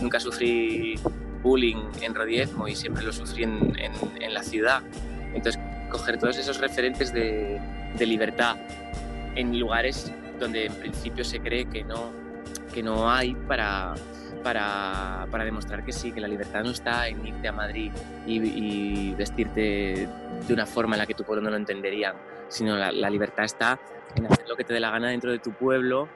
Nunca 0.00 0.20
sufrí 0.20 0.94
bullying 1.42 1.82
en 2.02 2.14
Rodiezmo 2.14 2.68
y 2.68 2.74
siempre 2.76 3.02
lo 3.02 3.12
sufrí 3.12 3.44
en, 3.44 3.74
en- 3.78 4.22
en 4.22 4.34
la 4.34 4.42
ciudad. 4.42 4.82
Entonces, 5.34 5.60
coger 5.90 6.18
todos 6.18 6.36
esos 6.38 6.58
referentes 6.60 7.12
de, 7.14 7.58
de 7.96 8.06
libertad 8.06 8.56
en 9.36 9.58
lugares 9.58 10.12
donde 10.38 10.66
en 10.66 10.74
principio 10.74 11.24
se 11.24 11.40
cree 11.40 11.66
que 11.66 11.82
no, 11.84 12.10
que 12.74 12.82
no 12.82 13.10
hay 13.10 13.34
para, 13.34 13.94
para, 14.42 15.26
para 15.30 15.44
demostrar 15.44 15.84
que 15.84 15.92
sí, 15.92 16.12
que 16.12 16.20
la 16.20 16.28
libertad 16.28 16.62
no 16.62 16.70
está 16.70 17.08
en 17.08 17.26
irte 17.26 17.48
a 17.48 17.52
Madrid 17.52 17.92
y, 18.26 19.14
vestirte 19.14 20.08
de 20.46 20.54
una 20.54 20.66
forma 20.66 20.94
en 20.96 21.00
la 21.00 21.06
que 21.06 21.14
tu 21.14 21.24
pueblo 21.24 21.42
no 21.42 21.50
lo 21.50 21.56
entendería, 21.56 22.14
sino 22.48 22.76
la, 22.76 23.10
libertad 23.10 23.44
está 23.44 23.78
en 24.14 24.26
hacer 24.26 24.48
lo 24.48 24.56
que 24.56 24.64
te 24.64 24.72
dé 24.72 24.80
la 24.80 24.90
gana 24.90 25.08
dentro 25.08 25.30
de 25.30 25.38
tu 25.38 25.52
pueblo 25.52 26.08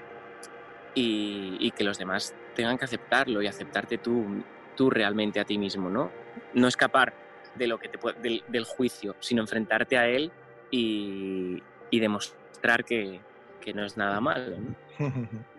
y, 0.94 1.70
que 1.72 1.84
los 1.84 1.98
demás 1.98 2.34
tengan 2.54 2.78
que 2.78 2.84
aceptarlo 2.84 3.42
y 3.42 3.46
aceptarte 3.46 3.98
tú, 3.98 4.42
tú 4.76 4.90
realmente 4.90 5.40
a 5.40 5.44
ti 5.44 5.58
mismo, 5.58 5.90
¿no? 5.90 6.10
No 6.54 6.68
escapar 6.68 7.12
de 7.54 7.66
lo 7.66 7.78
que 7.78 7.88
te, 7.88 7.98
puede- 7.98 8.42
del, 8.48 8.64
juicio, 8.64 9.16
sino 9.20 9.42
enfrentarte 9.42 9.98
a 9.98 10.06
él 10.08 10.30
y, 10.70 11.62
demostrar 11.92 12.84
que, 12.84 13.20
que 13.60 13.72
no 13.72 13.84
es 13.84 13.96
nada 13.96 14.20
malo. 14.20 14.56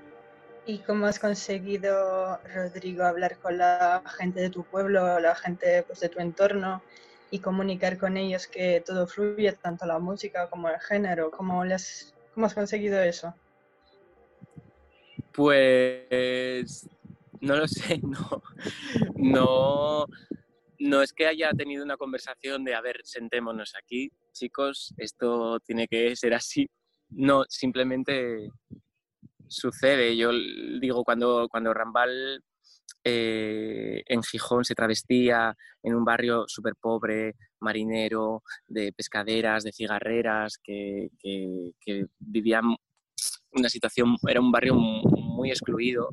¿Y 0.67 0.79
cómo 0.79 1.05
has 1.05 1.19
conseguido, 1.19 2.39
Rodrigo, 2.53 3.03
hablar 3.03 3.37
con 3.37 3.59
la 3.59 4.01
gente 4.17 4.41
de 4.41 4.49
tu 4.49 4.63
pueblo, 4.63 5.19
la 5.19 5.35
gente 5.35 5.83
pues, 5.83 5.99
de 5.99 6.09
tu 6.09 6.19
entorno 6.19 6.81
y 7.29 7.37
comunicar 7.39 7.99
con 7.99 8.17
ellos 8.17 8.47
que 8.47 8.81
todo 8.83 9.05
fluye, 9.05 9.51
tanto 9.53 9.85
la 9.85 9.99
música 9.99 10.49
como 10.49 10.67
el 10.69 10.79
género? 10.79 11.29
¿Cómo, 11.29 11.63
cómo 12.33 12.47
has 12.47 12.53
conseguido 12.55 12.99
eso? 12.99 13.35
Pues 15.33 16.89
no 17.41 17.57
lo 17.57 17.67
sé, 17.67 17.99
no, 18.03 18.41
no, 19.15 20.05
no 20.79 21.01
es 21.03 21.13
que 21.13 21.27
haya 21.27 21.51
tenido 21.51 21.83
una 21.83 21.97
conversación 21.97 22.63
de, 22.63 22.73
a 22.73 22.81
ver, 22.81 23.01
sentémonos 23.03 23.75
aquí, 23.75 24.11
chicos, 24.31 24.95
esto 24.97 25.59
tiene 25.59 25.87
que 25.87 26.15
ser 26.15 26.33
así. 26.33 26.67
No, 27.09 27.43
simplemente 27.47 28.49
sucede. 29.47 30.15
Yo 30.17 30.31
digo, 30.79 31.03
cuando, 31.03 31.47
cuando 31.49 31.73
Rambal 31.73 32.43
eh, 33.03 34.03
en 34.07 34.23
Gijón 34.23 34.65
se 34.65 34.75
travestía 34.75 35.55
en 35.83 35.95
un 35.95 36.05
barrio 36.05 36.45
súper 36.47 36.73
pobre, 36.75 37.35
marinero, 37.59 38.43
de 38.67 38.91
pescaderas, 38.93 39.63
de 39.63 39.71
cigarreras, 39.71 40.57
que, 40.63 41.09
que, 41.19 41.71
que 41.79 42.05
una 43.51 43.69
situación, 43.69 44.15
era 44.27 44.41
un 44.41 44.51
barrio 44.51 44.75
mu- 44.75 45.03
muy 45.17 45.49
excluido. 45.49 46.09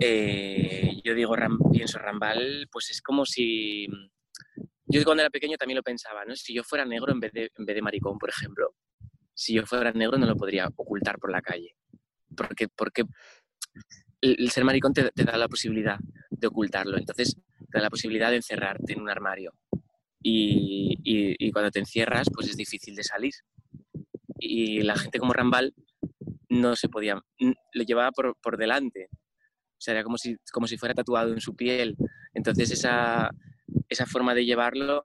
Eh, 0.00 1.00
yo 1.02 1.14
digo, 1.14 1.34
pienso, 1.72 1.98
Rambal, 1.98 2.68
pues 2.70 2.90
es 2.90 3.00
como 3.00 3.24
si... 3.24 3.86
Yo 4.90 5.04
cuando 5.04 5.22
era 5.22 5.30
pequeño 5.30 5.56
también 5.56 5.76
lo 5.76 5.82
pensaba, 5.82 6.24
¿no? 6.24 6.34
Si 6.34 6.54
yo 6.54 6.64
fuera 6.64 6.84
negro 6.84 7.12
en 7.12 7.20
vez 7.20 7.32
de, 7.32 7.50
en 7.56 7.64
vez 7.66 7.74
de 7.76 7.82
maricón, 7.82 8.18
por 8.18 8.30
ejemplo, 8.30 8.74
si 9.34 9.54
yo 9.54 9.66
fuera 9.66 9.92
negro 9.92 10.18
no 10.18 10.26
lo 10.26 10.34
podría 10.36 10.68
ocultar 10.76 11.18
por 11.18 11.30
la 11.30 11.42
calle. 11.42 11.76
Porque, 12.38 12.68
porque 12.68 13.04
el, 14.20 14.50
ser 14.50 14.64
maricón 14.64 14.92
te, 14.94 15.10
te 15.10 15.24
da 15.24 15.36
la 15.36 15.48
posibilidad 15.48 15.98
de 16.30 16.46
ocultarlo, 16.46 16.96
entonces 16.98 17.36
te 17.70 17.78
da 17.78 17.82
la 17.82 17.90
posibilidad 17.90 18.30
de 18.30 18.36
encerrarte 18.36 18.92
en 18.92 19.00
un 19.00 19.10
armario. 19.10 19.52
Y, 20.22 20.96
y- 21.04 21.36
y 21.38 21.52
cuando 21.52 21.70
te 21.70 21.78
encierras, 21.78 22.28
pues 22.32 22.48
es 22.48 22.56
difícil 22.56 22.94
de 22.96 23.04
salir. 23.04 23.32
Y 24.38 24.82
la 24.82 24.96
gente 24.96 25.18
como 25.18 25.32
Rambal 25.32 25.74
no 26.48 26.76
se 26.76 26.88
podía, 26.88 27.20
lo 27.72 27.82
llevaba 27.84 28.10
por, 28.12 28.36
por 28.40 28.56
delante. 28.56 29.08
O 29.12 29.80
sea, 29.80 29.94
era 29.94 30.02
como 30.04 30.18
si, 30.18 30.36
como 30.52 30.66
si 30.66 30.76
fuera 30.76 30.94
tatuado 30.94 31.32
en 31.32 31.40
su 31.40 31.54
piel. 31.54 31.96
Entonces 32.34 32.70
esa, 32.70 33.30
esa 33.88 34.06
forma 34.06 34.34
de 34.34 34.44
llevarlo 34.44 35.04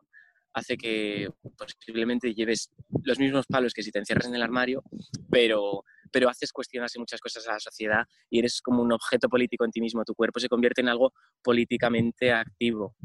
hace 0.54 0.78
que 0.78 1.30
posiblemente 1.58 2.34
lleves 2.34 2.70
los 3.04 3.20
mismos 3.20 3.46
palos 3.48 3.74
que 3.74 3.82
si 3.84 3.92
te 3.92 4.00
encierras 4.00 4.28
en 4.28 4.36
el 4.36 4.42
armario, 4.44 4.84
pero, 5.32 5.84
pero 6.14 6.30
haces 6.30 6.54
cuestionarse 6.54 7.00
muchas 7.00 7.20
cosas 7.20 7.48
a 7.48 7.54
la 7.54 7.60
sociedad 7.60 8.08
y 8.30 8.40
eres 8.40 8.62
como 8.62 8.82
un 8.84 8.94
objeto 8.94 9.28
político 9.28 9.66
en 9.66 9.72
ti 9.72 9.82
mismo. 9.82 10.06
Tu 10.06 10.14
cuerpo 10.14 10.40
se 10.40 10.48
convierte 10.48 10.82
en 10.82 10.90
algo 10.90 11.12
políticamente 11.42 12.32
activo. 12.32 12.96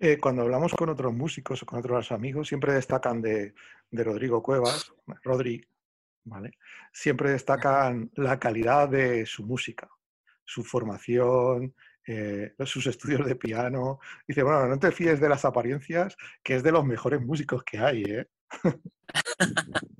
Eh, 0.00 0.18
cuando 0.18 0.42
hablamos 0.42 0.72
con 0.72 0.88
otros 0.88 1.12
músicos 1.12 1.62
o 1.62 1.66
con 1.66 1.78
otros 1.78 2.10
amigos, 2.10 2.48
siempre 2.48 2.72
destacan 2.72 3.20
de, 3.20 3.54
de 3.90 4.04
Rodrigo 4.04 4.42
Cuevas, 4.42 4.92
Rodri, 5.22 5.62
¿vale? 6.24 6.52
Siempre 6.92 7.30
destacan 7.30 8.10
la 8.14 8.38
calidad 8.38 8.88
de 8.88 9.26
su 9.26 9.44
música, 9.44 9.88
su 10.44 10.64
formación, 10.64 11.74
eh, 12.06 12.54
sus 12.64 12.86
estudios 12.86 13.26
de 13.26 13.36
piano. 13.36 13.98
Dice, 14.26 14.42
bueno, 14.42 14.66
no 14.66 14.78
te 14.78 14.92
fíes 14.92 15.20
de 15.20 15.28
las 15.28 15.44
apariencias, 15.44 16.16
que 16.42 16.56
es 16.56 16.62
de 16.62 16.72
los 16.72 16.84
mejores 16.84 17.20
músicos 17.20 17.62
que 17.64 17.78
hay, 17.78 18.02
¿eh? 18.02 18.28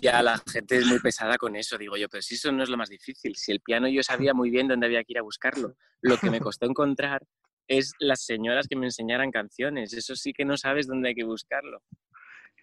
Ya 0.00 0.22
la 0.22 0.38
gente 0.50 0.76
es 0.76 0.86
muy 0.86 0.98
pesada 1.00 1.36
con 1.38 1.56
eso, 1.56 1.76
digo 1.78 1.96
yo, 1.96 2.08
pero 2.08 2.22
si 2.22 2.34
eso 2.34 2.52
no 2.52 2.62
es 2.62 2.68
lo 2.68 2.76
más 2.76 2.88
difícil. 2.88 3.34
Si 3.36 3.52
el 3.52 3.60
piano 3.60 3.88
yo 3.88 4.02
sabía 4.02 4.34
muy 4.34 4.50
bien 4.50 4.68
dónde 4.68 4.86
había 4.86 5.02
que 5.04 5.12
ir 5.12 5.18
a 5.18 5.22
buscarlo. 5.22 5.74
Lo 6.00 6.16
que 6.18 6.30
me 6.30 6.40
costó 6.40 6.66
encontrar 6.66 7.26
es 7.66 7.92
las 7.98 8.22
señoras 8.24 8.68
que 8.68 8.76
me 8.76 8.86
enseñaran 8.86 9.30
canciones. 9.30 9.92
Eso 9.92 10.14
sí 10.16 10.32
que 10.32 10.44
no 10.44 10.56
sabes 10.56 10.86
dónde 10.86 11.08
hay 11.10 11.14
que 11.14 11.24
buscarlo. 11.24 11.82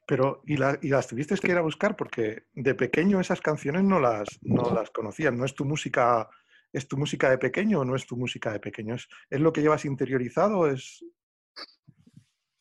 Pero, 0.07 0.43
¿y, 0.45 0.57
la- 0.57 0.77
y 0.81 0.89
las 0.89 1.07
tuviste 1.07 1.35
que 1.35 1.51
ir 1.51 1.57
a 1.57 1.61
buscar? 1.61 1.95
Porque 1.95 2.43
de 2.53 2.75
pequeño 2.75 3.19
esas 3.19 3.41
canciones 3.41 3.83
no 3.83 3.99
las, 3.99 4.27
no 4.43 4.71
las 4.73 4.91
conocías. 4.91 5.33
¿No 5.33 5.45
es 5.45 5.55
tu 5.55 5.65
música, 5.65 6.29
es 6.71 6.87
tu 6.87 6.95
música 6.95 7.29
de 7.29 7.37
pequeño 7.39 7.79
o 7.81 7.85
no 7.85 7.95
es 7.95 8.05
tu 8.05 8.15
música 8.15 8.53
de 8.53 8.59
pequeño? 8.59 8.95
¿Es, 8.95 9.07
es 9.29 9.39
lo 9.41 9.51
que 9.51 9.61
llevas 9.61 9.83
interiorizado? 9.85 10.69
¿Es... 10.69 11.03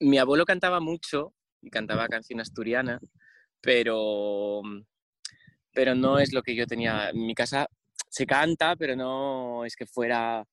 Mi 0.00 0.18
abuelo 0.18 0.44
cantaba 0.46 0.80
mucho 0.80 1.34
y 1.64 1.70
cantaba 1.70 2.08
canción 2.08 2.40
asturiana, 2.40 3.00
pero, 3.60 4.60
pero 5.72 5.94
no 5.94 6.18
es 6.18 6.32
lo 6.32 6.42
que 6.42 6.54
yo 6.54 6.66
tenía. 6.66 7.10
En 7.10 7.26
mi 7.26 7.34
casa 7.34 7.66
se 8.08 8.26
canta, 8.26 8.76
pero 8.76 8.94
no 8.94 9.64
es 9.64 9.74
que 9.74 9.86
fuera 9.86 10.44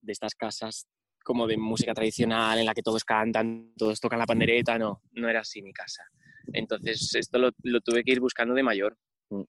de 0.00 0.12
estas 0.12 0.34
casas 0.34 0.86
como 1.22 1.46
de 1.46 1.56
música 1.56 1.94
tradicional 1.94 2.58
en 2.58 2.66
la 2.66 2.74
que 2.74 2.82
todos 2.82 3.04
cantan, 3.04 3.72
todos 3.76 4.00
tocan 4.00 4.18
la 4.18 4.26
pandereta, 4.26 4.78
no, 4.78 5.02
no 5.12 5.28
era 5.28 5.40
así 5.40 5.62
mi 5.62 5.72
casa. 5.72 6.04
Entonces, 6.52 7.14
esto 7.14 7.38
lo, 7.38 7.80
tuve 7.80 8.04
que 8.04 8.12
ir 8.12 8.20
buscando 8.20 8.54
de 8.54 8.62
mayor. 8.62 8.96
Mm. 9.30 9.42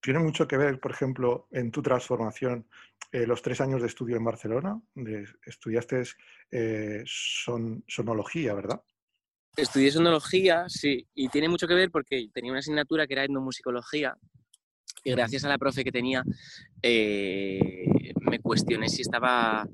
¿Tiene 0.00 0.18
mucho 0.20 0.46
que 0.46 0.56
ver, 0.56 0.78
por 0.78 0.92
ejemplo, 0.92 1.48
en 1.50 1.70
tu 1.70 1.82
transformación 1.82 2.68
eh, 3.12 3.26
los 3.26 3.42
tres 3.42 3.60
años 3.60 3.80
de 3.80 3.88
estudio 3.88 4.16
en 4.16 4.24
Barcelona? 4.24 4.80
De, 4.94 5.26
estudiaste 5.44 6.02
eh, 6.50 7.02
son, 7.06 7.82
sonología, 7.88 8.54
¿verdad? 8.54 8.82
Estudié 9.56 9.90
sonología, 9.90 10.64
sí, 10.68 11.06
y 11.14 11.28
tiene 11.28 11.48
mucho 11.48 11.66
que 11.66 11.74
ver 11.74 11.90
porque 11.90 12.28
tenía 12.32 12.52
una 12.52 12.58
asignatura 12.58 13.06
que 13.06 13.14
era 13.14 13.24
etnomusicología 13.24 14.14
y 15.02 15.12
gracias 15.12 15.44
a 15.44 15.48
la 15.48 15.56
profe 15.56 15.82
que 15.82 15.92
tenía 15.92 16.22
eh, 16.82 17.86
me 18.20 18.38
cuestioné 18.40 18.88
si 18.88 19.02
estaba 19.02 19.66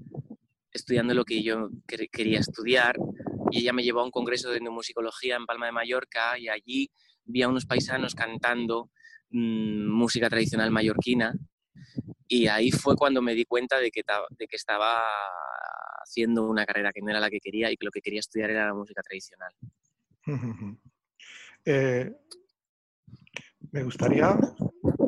estudiando 0.71 1.15
lo 1.15 1.25
que 1.25 1.43
yo 1.43 1.71
quería 1.87 2.39
estudiar 2.39 2.97
y 3.51 3.61
ella 3.61 3.73
me 3.73 3.83
llevó 3.83 4.01
a 4.01 4.05
un 4.05 4.11
congreso 4.11 4.51
de 4.51 4.59
etnomusicología 4.59 5.37
en 5.37 5.47
Palma 5.47 5.67
de 5.67 5.73
Mallorca 5.73 6.39
y 6.39 6.49
allí 6.49 6.91
vi 7.25 7.43
a 7.43 7.49
unos 7.49 7.67
paisanos 7.67 8.15
cantando 8.15 8.91
mmm, 9.31 9.89
música 9.91 10.31
tradicional 10.31 10.71
mallorquina 10.71 11.35
y 12.29 12.47
ahí 12.47 12.71
fue 12.71 12.97
cuando 12.97 13.21
me 13.23 13.35
di 13.35 13.45
cuenta 13.45 13.79
de 13.79 13.91
que, 13.91 14.03
de 14.31 14.47
que 14.47 14.57
estaba 14.57 15.03
haciendo 16.03 16.49
una 16.49 16.65
carrera 16.65 16.93
que 16.93 17.01
no 17.03 17.11
era 17.11 17.21
la 17.21 17.31
que 17.31 17.41
quería 17.41 17.71
y 17.71 17.77
que 17.77 17.85
lo 17.85 17.91
que 17.91 18.01
quería 18.01 18.21
estudiar 18.21 18.51
era 18.51 18.67
la 18.67 18.75
música 18.75 19.03
tradicional. 19.03 19.53
Eh, 21.65 22.13
me 23.71 23.85
gustaría 23.85 24.37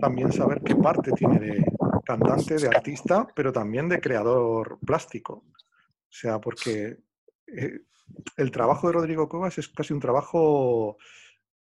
también 0.00 0.32
saber 0.32 0.62
qué 0.62 0.76
parte 0.76 1.10
tiene 1.10 1.40
de 1.40 1.64
cantante, 2.04 2.58
de 2.58 2.68
artista, 2.68 3.26
pero 3.34 3.52
también 3.52 3.88
de 3.88 4.00
creador 4.00 4.78
plástico. 4.86 5.44
O 5.54 6.12
sea, 6.16 6.40
porque 6.40 6.98
eh, 7.48 7.80
el 8.36 8.50
trabajo 8.52 8.86
de 8.86 8.92
Rodrigo 8.92 9.28
Cuevas 9.28 9.58
es 9.58 9.68
casi 9.68 9.92
un 9.92 9.98
trabajo 9.98 10.96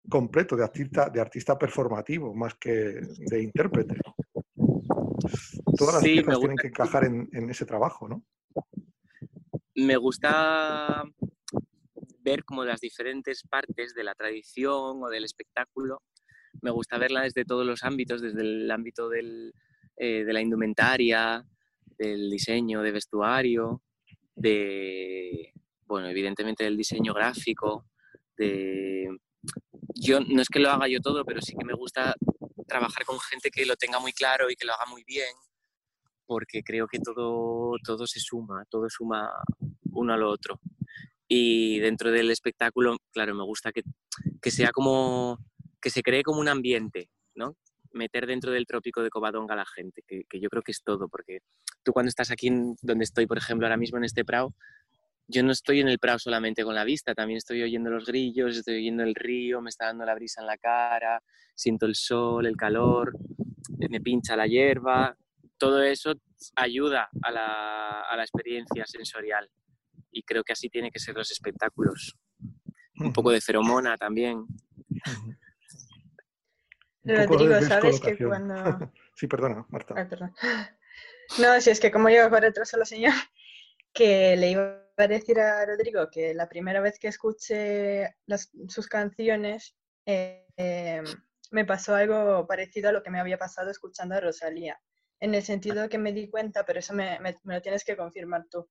completo 0.08 0.56
de 0.56 0.64
artista, 0.64 1.08
de 1.08 1.20
artista 1.20 1.58
performativo 1.58 2.34
más 2.34 2.54
que 2.54 2.70
de 2.70 3.42
intérprete. 3.42 3.94
Todas 5.76 5.94
las 5.94 6.04
piezas 6.04 6.38
tienen 6.38 6.56
que 6.56 6.68
encajar 6.68 7.04
en, 7.04 7.50
ese 7.50 7.66
trabajo, 7.66 8.08
¿no? 8.08 8.24
Me 9.74 9.96
gusta 9.96 11.04
ver 12.20 12.44
como 12.44 12.64
las 12.64 12.80
diferentes 12.80 13.42
partes 13.48 13.94
de 13.94 14.04
la 14.04 14.14
tradición 14.14 15.02
o 15.02 15.08
del 15.08 15.24
espectáculo. 15.24 16.02
Me 16.60 16.70
gusta 16.70 16.98
verla 16.98 17.22
desde 17.22 17.44
todos 17.44 17.66
los 17.66 17.82
ámbitos, 17.82 18.20
desde 18.20 18.42
el 18.42 18.70
ámbito 18.70 19.10
eh, 19.12 19.52
de 19.96 20.32
la 20.32 20.40
indumentaria, 20.40 21.44
del 21.98 22.30
diseño 22.30 22.82
de 22.82 22.92
vestuario, 22.92 23.82
de, 24.34 25.52
bueno, 25.86 26.08
evidentemente 26.08 26.64
del 26.64 26.76
diseño 26.76 27.14
gráfico, 27.14 27.86
de... 28.36 29.18
Yo 29.94 30.20
no 30.20 30.40
es 30.40 30.48
que 30.48 30.60
lo 30.60 30.70
haga 30.70 30.88
yo 30.88 31.00
todo, 31.00 31.24
pero 31.24 31.40
sí 31.42 31.54
que 31.58 31.64
me 31.64 31.74
gusta 31.74 32.14
trabajar 32.70 33.04
con 33.04 33.18
gente 33.20 33.50
que 33.50 33.66
lo 33.66 33.76
tenga 33.76 33.98
muy 33.98 34.12
claro 34.12 34.50
y 34.50 34.54
que 34.54 34.66
lo 34.66 34.72
haga 34.72 34.86
muy 34.86 35.04
bien, 35.04 35.34
porque 36.26 36.62
creo 36.62 36.86
que 36.86 37.00
todo, 37.00 37.76
todo 37.84 38.06
se 38.06 38.20
suma, 38.20 38.64
todo 38.70 38.88
suma 38.88 39.28
uno 39.92 40.14
al 40.14 40.22
otro. 40.22 40.60
Y 41.28 41.78
dentro 41.80 42.10
del 42.10 42.30
espectáculo, 42.30 42.96
claro, 43.12 43.34
me 43.34 43.44
gusta 43.44 43.72
que, 43.72 43.82
que 44.40 44.50
sea 44.50 44.70
como, 44.72 45.38
que 45.80 45.90
se 45.90 46.02
cree 46.02 46.22
como 46.22 46.40
un 46.40 46.48
ambiente, 46.48 47.10
¿no? 47.34 47.56
meter 47.92 48.26
dentro 48.26 48.52
del 48.52 48.66
trópico 48.66 49.02
de 49.02 49.10
Covadonga 49.10 49.54
a 49.54 49.56
la 49.56 49.66
gente, 49.66 50.02
que, 50.06 50.22
que, 50.28 50.40
yo 50.40 50.48
creo 50.48 50.62
que 50.62 50.70
es 50.70 50.82
todo, 50.84 51.08
porque 51.08 51.40
tú 51.82 51.92
cuando 51.92 52.08
estás 52.08 52.30
aquí 52.30 52.48
donde 52.82 53.02
estoy, 53.04 53.26
por 53.26 53.38
ejemplo, 53.38 53.66
ahora 53.66 53.76
mismo 53.76 53.98
en 53.98 54.04
este 54.04 54.24
Prado, 54.24 54.54
yo 55.30 55.42
no 55.42 55.52
estoy 55.52 55.80
en 55.80 55.88
el 55.88 55.98
Prado 55.98 56.18
solamente 56.18 56.64
con 56.64 56.74
la 56.74 56.84
vista, 56.84 57.14
también 57.14 57.38
estoy 57.38 57.62
oyendo 57.62 57.90
los 57.90 58.06
grillos, 58.06 58.56
estoy 58.56 58.78
oyendo 58.78 59.02
el 59.02 59.14
río, 59.14 59.60
me 59.60 59.70
está 59.70 59.86
dando 59.86 60.04
la 60.04 60.14
brisa 60.14 60.40
en 60.40 60.46
la 60.46 60.58
cara, 60.58 61.22
siento 61.54 61.86
el 61.86 61.94
sol, 61.94 62.46
el 62.46 62.56
calor, 62.56 63.16
me 63.88 64.00
pincha 64.00 64.36
la 64.36 64.46
hierba, 64.46 65.16
todo 65.56 65.82
eso 65.82 66.14
ayuda 66.56 67.08
a 67.22 67.30
la, 67.30 68.00
a 68.02 68.16
la 68.16 68.22
experiencia 68.22 68.84
sensorial 68.86 69.48
y 70.10 70.22
creo 70.22 70.42
que 70.42 70.52
así 70.52 70.68
tiene 70.68 70.90
que 70.90 70.98
ser 70.98 71.14
los 71.14 71.30
espectáculos. 71.30 72.16
Un 72.96 73.12
poco 73.12 73.30
de 73.30 73.40
feromona 73.40 73.96
también. 73.96 74.44
Rodrigo, 77.04 77.60
¿sabes 77.62 78.00
que 78.00 78.16
cuando... 78.18 78.54
sí, 79.16 79.26
perdona, 79.26 79.64
Marta. 79.68 79.94
Ah, 79.96 80.32
no, 81.40 81.60
si 81.60 81.70
es 81.70 81.80
que 81.80 81.90
como 81.90 82.10
yo 82.10 82.28
por 82.28 82.40
retraso 82.40 82.76
la 82.76 82.84
señal, 82.84 83.14
que 83.92 84.36
le 84.36 84.50
iba 84.50 84.89
a 85.04 85.08
decir 85.08 85.38
a 85.40 85.64
Rodrigo 85.64 86.08
que 86.10 86.34
la 86.34 86.48
primera 86.48 86.80
vez 86.80 86.98
que 86.98 87.08
escuché 87.08 88.14
sus 88.68 88.86
canciones 88.86 89.76
eh, 90.06 91.02
me 91.50 91.64
pasó 91.64 91.94
algo 91.94 92.46
parecido 92.46 92.88
a 92.88 92.92
lo 92.92 93.02
que 93.02 93.10
me 93.10 93.20
había 93.20 93.38
pasado 93.38 93.70
escuchando 93.70 94.14
a 94.14 94.20
Rosalía, 94.20 94.80
en 95.20 95.34
el 95.34 95.42
sentido 95.42 95.88
que 95.88 95.98
me 95.98 96.12
di 96.12 96.28
cuenta, 96.28 96.64
pero 96.64 96.78
eso 96.78 96.94
me, 96.94 97.18
lo 97.44 97.62
tienes 97.62 97.84
que 97.84 97.96
confirmar 97.96 98.46
tú, 98.50 98.68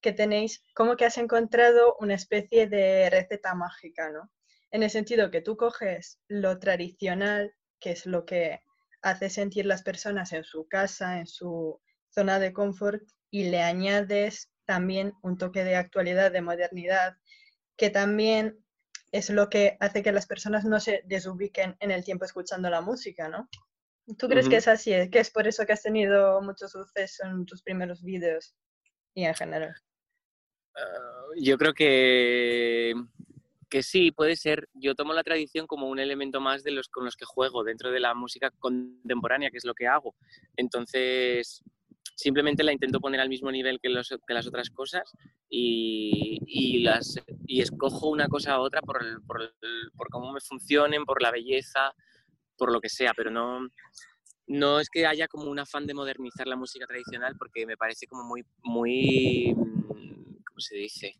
que 0.00 0.12
tenéis 0.12 0.64
como 0.74 0.96
que 0.96 1.04
has 1.04 1.18
encontrado 1.18 1.96
una 2.00 2.14
especie 2.14 2.66
de 2.66 3.08
receta 3.10 3.54
mágica, 3.54 4.10
¿no? 4.10 4.30
En 4.70 4.82
el 4.82 4.90
sentido 4.90 5.30
que 5.30 5.42
tú 5.42 5.56
coges 5.56 6.18
lo 6.28 6.58
tradicional, 6.58 7.54
que 7.78 7.92
es 7.92 8.06
lo 8.06 8.24
que 8.24 8.60
hace 9.02 9.28
sentir 9.30 9.66
las 9.66 9.82
personas 9.82 10.32
en 10.32 10.44
su 10.44 10.66
casa, 10.66 11.18
en 11.18 11.26
su 11.26 11.80
zona 12.10 12.38
de 12.38 12.52
confort, 12.52 13.02
y 13.30 13.44
le 13.44 13.62
añades 13.62 14.51
también 14.72 15.12
un 15.20 15.36
toque 15.36 15.64
de 15.64 15.76
actualidad, 15.76 16.32
de 16.32 16.40
modernidad, 16.40 17.18
que 17.76 17.90
también 17.90 18.64
es 19.10 19.28
lo 19.28 19.50
que 19.50 19.76
hace 19.80 20.02
que 20.02 20.12
las 20.12 20.26
personas 20.26 20.64
no 20.64 20.80
se 20.80 21.02
desubiquen 21.04 21.76
en 21.78 21.90
el 21.90 22.02
tiempo 22.02 22.24
escuchando 22.24 22.70
la 22.70 22.80
música, 22.80 23.28
¿no? 23.28 23.50
¿Tú 24.16 24.28
crees 24.28 24.48
que 24.48 24.56
es 24.56 24.68
así? 24.68 24.92
¿Que 25.10 25.18
es 25.18 25.30
por 25.30 25.46
eso 25.46 25.66
que 25.66 25.74
has 25.74 25.82
tenido 25.82 26.40
mucho 26.40 26.68
suceso 26.68 27.22
en 27.26 27.44
tus 27.44 27.62
primeros 27.62 28.02
vídeos 28.02 28.54
y 29.12 29.24
en 29.24 29.34
general? 29.34 29.74
Ah, 30.74 31.26
yo 31.36 31.58
creo 31.58 31.74
que, 31.74 32.94
que 33.68 33.82
sí, 33.82 34.10
puede 34.10 34.36
ser. 34.36 34.70
Yo 34.72 34.94
tomo 34.94 35.12
la 35.12 35.22
tradición 35.22 35.66
como 35.66 35.90
un 35.90 35.98
elemento 35.98 36.40
más 36.40 36.62
de 36.62 36.70
los 36.70 36.88
con 36.88 37.04
los 37.04 37.16
que 37.16 37.26
juego 37.26 37.62
dentro 37.62 37.90
de 37.90 38.00
la 38.00 38.14
música 38.14 38.50
contemporánea, 38.58 39.50
que 39.50 39.58
es 39.58 39.66
lo 39.66 39.74
que 39.74 39.86
hago. 39.86 40.14
Entonces, 40.56 41.62
simplemente 42.14 42.62
la 42.62 42.72
intento 42.72 43.00
poner 43.00 43.20
al 43.20 43.28
mismo 43.28 43.50
nivel 43.50 43.78
que, 43.80 43.88
que 43.88 44.34
las 44.34 44.46
otras 44.46 44.70
cosas 44.70 45.02
y, 45.48 46.80
las, 46.82 47.18
y 47.46 47.60
escojo 47.60 48.08
una 48.08 48.28
cosa 48.28 48.54
a 48.54 48.60
otra 48.60 48.80
por, 48.82 49.02
por, 49.26 49.54
por, 49.96 50.08
cómo 50.08 50.32
me 50.32 50.40
funcionen, 50.40 51.04
por 51.04 51.22
la 51.22 51.30
belleza, 51.30 51.92
por 52.56 52.72
lo 52.72 52.80
que 52.80 52.88
sea, 52.88 53.12
pero 53.16 53.30
no, 53.30 53.68
no 54.46 54.80
es 54.80 54.88
que 54.90 55.06
haya 55.06 55.28
como 55.28 55.50
un 55.50 55.58
afán 55.58 55.86
de 55.86 55.94
modernizar 55.94 56.46
la 56.46 56.56
música 56.56 56.86
tradicional 56.86 57.34
porque 57.38 57.66
me 57.66 57.76
parece 57.76 58.06
como 58.06 58.24
muy, 58.24 58.44
muy, 58.62 59.54
¿cómo 59.54 60.60
se 60.60 60.76
dice? 60.76 61.14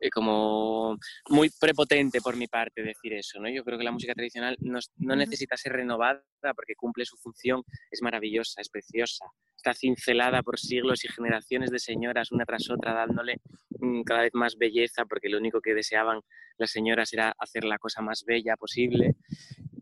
Eh, 0.00 0.10
como 0.10 0.96
muy 1.28 1.50
prepotente 1.50 2.20
por 2.20 2.36
mi 2.36 2.46
parte 2.46 2.82
decir 2.82 3.12
eso, 3.14 3.40
¿no? 3.40 3.48
Yo 3.48 3.64
creo 3.64 3.76
que 3.76 3.84
la 3.84 3.90
música 3.90 4.14
tradicional 4.14 4.56
no, 4.60 4.78
no, 4.96 5.16
necesita 5.16 5.56
ser 5.56 5.72
renovada 5.72 6.22
porque 6.54 6.76
cumple 6.76 7.04
su 7.04 7.16
función, 7.16 7.64
es 7.90 8.00
maravillosa, 8.00 8.60
es 8.60 8.68
preciosa, 8.68 9.26
está 9.56 9.74
cincelada 9.74 10.42
por 10.42 10.60
siglos 10.60 11.04
y 11.04 11.08
generaciones 11.08 11.70
de 11.70 11.80
señoras 11.80 12.30
una 12.30 12.44
tras 12.44 12.70
otra 12.70 12.94
dándole 12.94 13.40
mm, 13.80 14.02
cada 14.02 14.22
vez 14.22 14.34
más 14.34 14.56
belleza 14.56 15.04
porque 15.04 15.28
lo 15.28 15.38
único 15.38 15.60
que 15.60 15.74
deseaban 15.74 16.20
las 16.58 16.70
señoras 16.70 17.12
era 17.12 17.34
hacer 17.36 17.64
la 17.64 17.78
cosa 17.78 18.00
más 18.00 18.24
bella 18.24 18.56
posible 18.56 19.16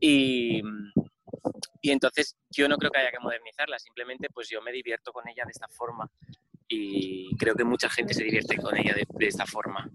y, 0.00 0.62
y 1.82 1.90
entonces 1.90 2.36
yo 2.50 2.68
no 2.68 2.78
creo 2.78 2.90
que 2.90 3.00
haya 3.00 3.10
que 3.10 3.20
modernizarla, 3.20 3.78
simplemente 3.78 4.28
pues 4.32 4.48
yo 4.48 4.62
me 4.62 4.72
divierto 4.72 5.12
con 5.12 5.28
ella 5.28 5.44
de 5.44 5.52
esta 5.52 5.68
forma 5.68 6.10
y 6.68 7.36
creo 7.36 7.54
que 7.54 7.64
mucha 7.64 7.88
gente 7.88 8.14
se 8.14 8.24
divierte 8.24 8.56
con 8.56 8.76
ella 8.76 8.94
de, 8.94 9.26
esta 9.26 9.46
forma. 9.46 9.88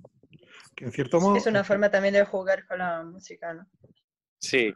En 0.78 0.92
cierto 0.92 1.20
modo... 1.20 1.36
Es 1.36 1.48
una 1.48 1.64
forma 1.64 1.90
también 1.90 2.14
de 2.14 2.26
jugar 2.26 2.66
con 2.66 2.80
la 2.80 3.04
música, 3.04 3.54
¿no? 3.54 3.68
Sí. 4.40 4.74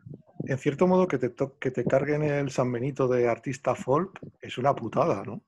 En 0.48 0.58
cierto 0.58 0.88
modo 0.88 1.08
que 1.08 1.18
te, 1.18 1.34
que 1.60 1.72
te 1.72 1.84
carguen 1.86 2.24
el 2.24 2.52
San 2.52 2.72
Benito 2.72 3.08
de 3.08 3.28
artista 3.28 3.74
folk 3.74 4.20
es 4.42 4.58
una 4.58 4.76
putada, 4.76 5.24
¿no? 5.24 5.44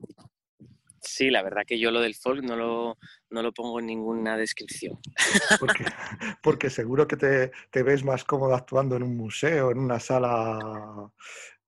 Sí, 1.00 1.30
la 1.30 1.44
verdad 1.44 1.64
que 1.66 1.80
yo 1.80 1.92
lo 1.92 2.02
del 2.02 2.16
folk 2.16 2.44
no 2.44 2.56
lo, 2.56 2.98
no 3.30 3.42
lo 3.42 3.54
pongo 3.54 3.80
en 3.80 3.86
ninguna 3.86 4.36
descripción. 4.36 5.00
Porque, 5.60 5.86
porque 6.42 6.70
seguro 6.70 7.08
que 7.08 7.16
te, 7.16 7.52
te, 7.70 7.84
ves 7.84 8.04
más 8.04 8.24
cómodo 8.24 8.54
actuando 8.54 8.96
en 8.96 9.04
un 9.04 9.16
museo, 9.16 9.72
en 9.72 9.80
una 9.80 10.00
sala 10.00 11.10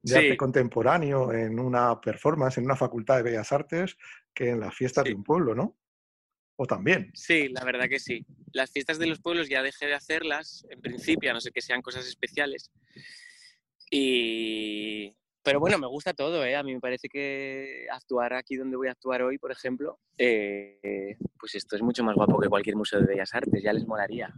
de 0.02 0.18
arte 0.18 0.38
contemporáneo, 0.38 1.32
en 1.32 1.60
una 1.60 2.00
performance, 2.00 2.58
en 2.58 2.65
una 2.65 2.76
facultad 2.76 3.18
de 3.18 3.24
bellas 3.24 3.52
artes, 3.52 3.98
que 4.34 4.50
en 4.50 4.60
las 4.60 4.74
fiestas 4.74 5.06
de 5.06 5.13
un 5.13 5.24
pueblo, 5.24 5.56
¿no? 5.56 5.78
O 6.62 6.67
también. 6.67 7.10
Sí, 7.13 7.48
la 7.48 7.63
verdad 7.63 7.88
que 7.88 8.00
sí. 8.00 8.26
Las 8.52 8.69
fiestas 8.69 9.00
de 9.00 9.08
los 9.08 9.22
pueblos 9.22 9.48
ya 9.48 9.63
dejé 9.63 9.86
de 9.86 9.93
hacerlas, 9.93 10.65
en 10.69 10.82
principio, 10.82 11.32
a 11.32 11.34
no 11.34 11.39
ser 11.39 11.54
que 11.54 11.62
sean 11.62 11.82
cosas 11.82 12.06
especiales. 12.06 12.69
Y... 13.89 15.15
Pero 15.41 15.62
bueno, 15.62 15.78
me 15.78 15.88
gusta 15.88 16.13
todo, 16.13 16.43
¿eh? 16.43 16.58
A 16.58 16.63
mí 16.63 16.74
me 16.74 16.82
parece 16.82 17.08
que 17.08 17.88
actuar 17.89 18.34
aquí 18.34 18.58
donde 18.58 18.76
voy 18.76 18.89
a 18.89 18.91
actuar 18.91 19.22
hoy, 19.22 19.38
por 19.38 19.54
ejemplo, 19.54 20.00
eh, 20.17 21.15
pues 21.39 21.56
esto 21.56 21.78
es 21.78 21.82
mucho 21.82 22.04
más 22.04 22.15
guapo 22.15 22.38
que 22.41 22.50
cualquier 22.50 22.76
museo 22.76 23.00
de 23.00 23.08
bellas 23.08 23.34
artes, 23.34 23.63
ya 23.63 23.72
les 23.72 23.88
molaría. 23.88 24.36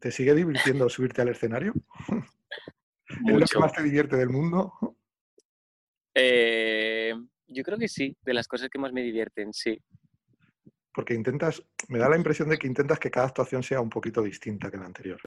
¿Te 0.00 0.10
sigue 0.10 0.34
divirtiendo 0.34 0.88
subirte 0.88 1.22
al 1.22 1.28
escenario? 1.28 1.72
¿Es 3.06 3.32
lo 3.32 3.46
que 3.46 3.58
más 3.60 3.72
te 3.72 3.84
divierte 3.84 4.16
del 4.16 4.30
mundo? 4.30 4.72
Eh, 6.14 7.14
yo 7.46 7.62
creo 7.62 7.78
que 7.78 7.86
sí, 7.86 8.16
de 8.24 8.34
las 8.34 8.48
cosas 8.48 8.68
que 8.70 8.78
más 8.80 8.92
me 8.92 9.04
divierten, 9.04 9.52
sí. 9.52 9.80
Porque 10.92 11.14
intentas, 11.14 11.62
me 11.88 11.98
da 11.98 12.08
la 12.08 12.16
impresión 12.16 12.48
de 12.48 12.58
que 12.58 12.66
intentas 12.66 12.98
que 12.98 13.10
cada 13.10 13.26
actuación 13.26 13.62
sea 13.62 13.80
un 13.80 13.90
poquito 13.90 14.22
distinta 14.22 14.70
que 14.70 14.76
la 14.76 14.86
anterior. 14.86 15.20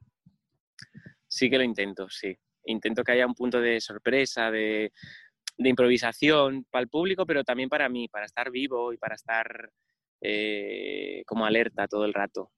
Sí 1.27 1.49
que 1.49 1.57
lo 1.57 1.63
intento, 1.63 2.09
sí. 2.09 2.37
Intento 2.65 3.03
que 3.03 3.13
haya 3.13 3.25
un 3.25 3.33
punto 3.33 3.59
de 3.59 3.79
sorpresa, 3.81 4.51
de, 4.51 4.91
improvisación 5.57 6.65
para 6.69 6.83
el 6.83 6.89
público, 6.89 7.25
pero 7.25 7.43
también 7.43 7.69
para 7.69 7.89
mí, 7.89 8.07
para 8.07 8.25
estar 8.25 8.51
vivo 8.51 8.93
y 8.93 8.97
para 8.97 9.15
estar 9.15 9.69
eh, 10.21 11.23
como 11.25 11.45
alerta 11.45 11.87
todo 11.87 12.05
el 12.05 12.13
rato. 12.13 12.51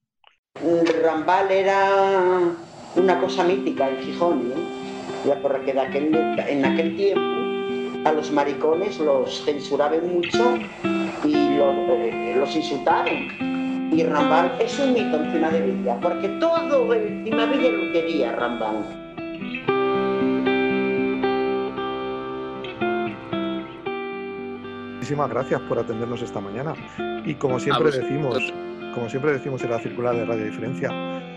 Rambal 1.02 1.50
era 1.50 2.56
una 2.96 3.20
cosa 3.20 3.44
mítica 3.44 3.88
en 3.88 4.02
Gijón, 4.02 4.48
¿no? 4.48 5.42
Porque 5.42 5.72
en 5.72 6.64
aquel 6.64 6.96
tiempo 6.96 8.08
a 8.08 8.12
los 8.12 8.30
maricones 8.30 8.98
los 8.98 9.44
censuraban 9.44 10.08
mucho 10.08 10.58
y 11.56 12.30
eh, 12.30 12.36
los, 12.36 12.54
insultaron. 12.54 13.92
Y 13.92 14.02
Rambal 14.02 14.52
es 14.60 14.78
un 14.78 14.92
mito 14.92 15.16
encima 15.16 15.48
de 15.50 15.60
Villa, 15.62 15.98
porque 16.00 16.28
todo 16.40 16.92
encima 16.92 17.46
de 17.46 17.56
Villa 17.56 17.70
lo 17.70 17.92
quería 17.92 18.32
Rambal. 18.32 18.84
Muchísimas 24.94 25.30
gracias 25.30 25.60
por 25.62 25.78
atendernos 25.78 26.20
esta 26.20 26.40
mañana. 26.40 26.74
Y 27.24 27.34
como 27.34 27.60
siempre 27.60 27.92
decimos, 27.92 28.52
como 28.92 29.08
siempre 29.08 29.32
decimos 29.32 29.62
en 29.62 29.70
la 29.70 29.78
circular 29.78 30.16
de 30.16 30.24
Radio 30.24 30.46
Diferencia, 30.46 30.90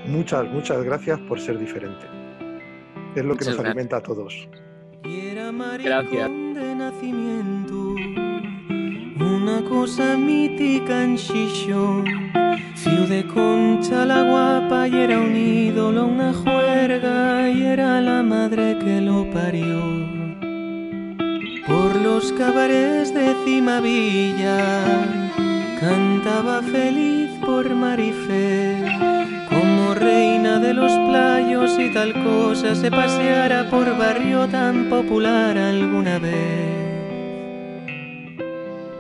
muchas, 0.08 0.45
muchas 0.45 0.84
gracias 0.84 1.19
por 1.19 1.39
ser 1.39 1.60
diferente. 1.60 2.05
Es 3.15 3.23
lo 3.23 3.36
que 3.36 3.45
nos 3.45 3.60
alimenta 3.60 3.97
a 3.97 4.01
todos. 4.01 4.47
Gracias. 5.84 6.29
Una 9.29 9.61
cosa 9.61 10.17
mítica 10.17 11.03
en 11.03 11.15
Shishon. 11.15 12.03
Fiu 12.75 13.05
de 13.05 13.23
concha 13.27 14.03
la 14.03 14.23
guapa 14.23 14.87
y 14.87 14.95
era 14.95 15.19
un 15.19 15.35
ídolo, 15.35 16.07
una 16.07 16.33
juerga 16.33 17.47
y 17.49 17.63
era 17.63 18.01
la 18.01 18.23
madre 18.23 18.77
que 18.79 18.99
lo 19.01 19.29
parió. 19.29 19.81
Por 21.67 21.95
los 22.01 22.33
cabarets 22.33 23.13
de 23.13 23.35
Cimavilla 23.45 24.57
cantaba 25.79 26.63
feliz 26.63 27.29
por 27.45 27.69
Marifé, 27.75 28.83
como 29.47 29.93
reina 29.93 30.57
de 30.59 30.73
los 30.73 30.91
playos 31.07 31.77
y 31.77 31.93
tal 31.93 32.13
cosa 32.23 32.73
se 32.73 32.89
paseara 32.89 33.69
por 33.69 33.95
barrio 33.95 34.47
tan 34.47 34.89
popular 34.89 35.55
alguna 35.55 36.17
vez. 36.17 36.78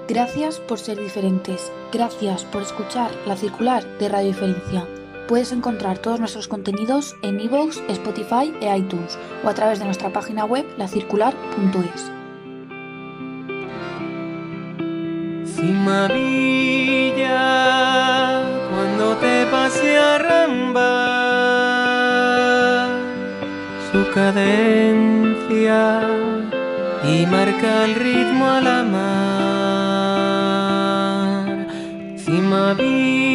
Gracias 0.09 0.59
por 0.59 0.79
ser 0.79 0.99
diferentes, 0.99 1.71
gracias 1.93 2.43
por 2.43 2.63
escuchar 2.63 3.11
La 3.27 3.37
Circular 3.37 3.85
de 3.99 4.09
Radio 4.09 4.29
Diferencia. 4.29 4.87
Puedes 5.27 5.51
encontrar 5.51 5.99
todos 5.99 6.19
nuestros 6.19 6.47
contenidos 6.47 7.15
en 7.21 7.39
iVoox, 7.39 7.77
Spotify 7.89 8.51
e 8.59 8.75
iTunes 8.75 9.19
o 9.43 9.49
a 9.49 9.53
través 9.53 9.77
de 9.77 9.85
nuestra 9.85 10.11
página 10.11 10.45
web 10.45 10.65
lacircular.es. 10.79 12.11
Villa, 16.11 17.21
cuando 18.73 19.15
te 19.17 19.45
pase 19.51 19.95
a 19.95 20.17
Ramba, 20.17 20.87
su 23.91 24.09
cadencia 24.11 26.01
y 27.03 27.27
marca 27.27 27.85
el 27.85 27.93
ritmo 27.93 28.49
a 28.49 28.59
la 28.59 28.81
mar. 28.81 29.58
Mabir 32.49 33.28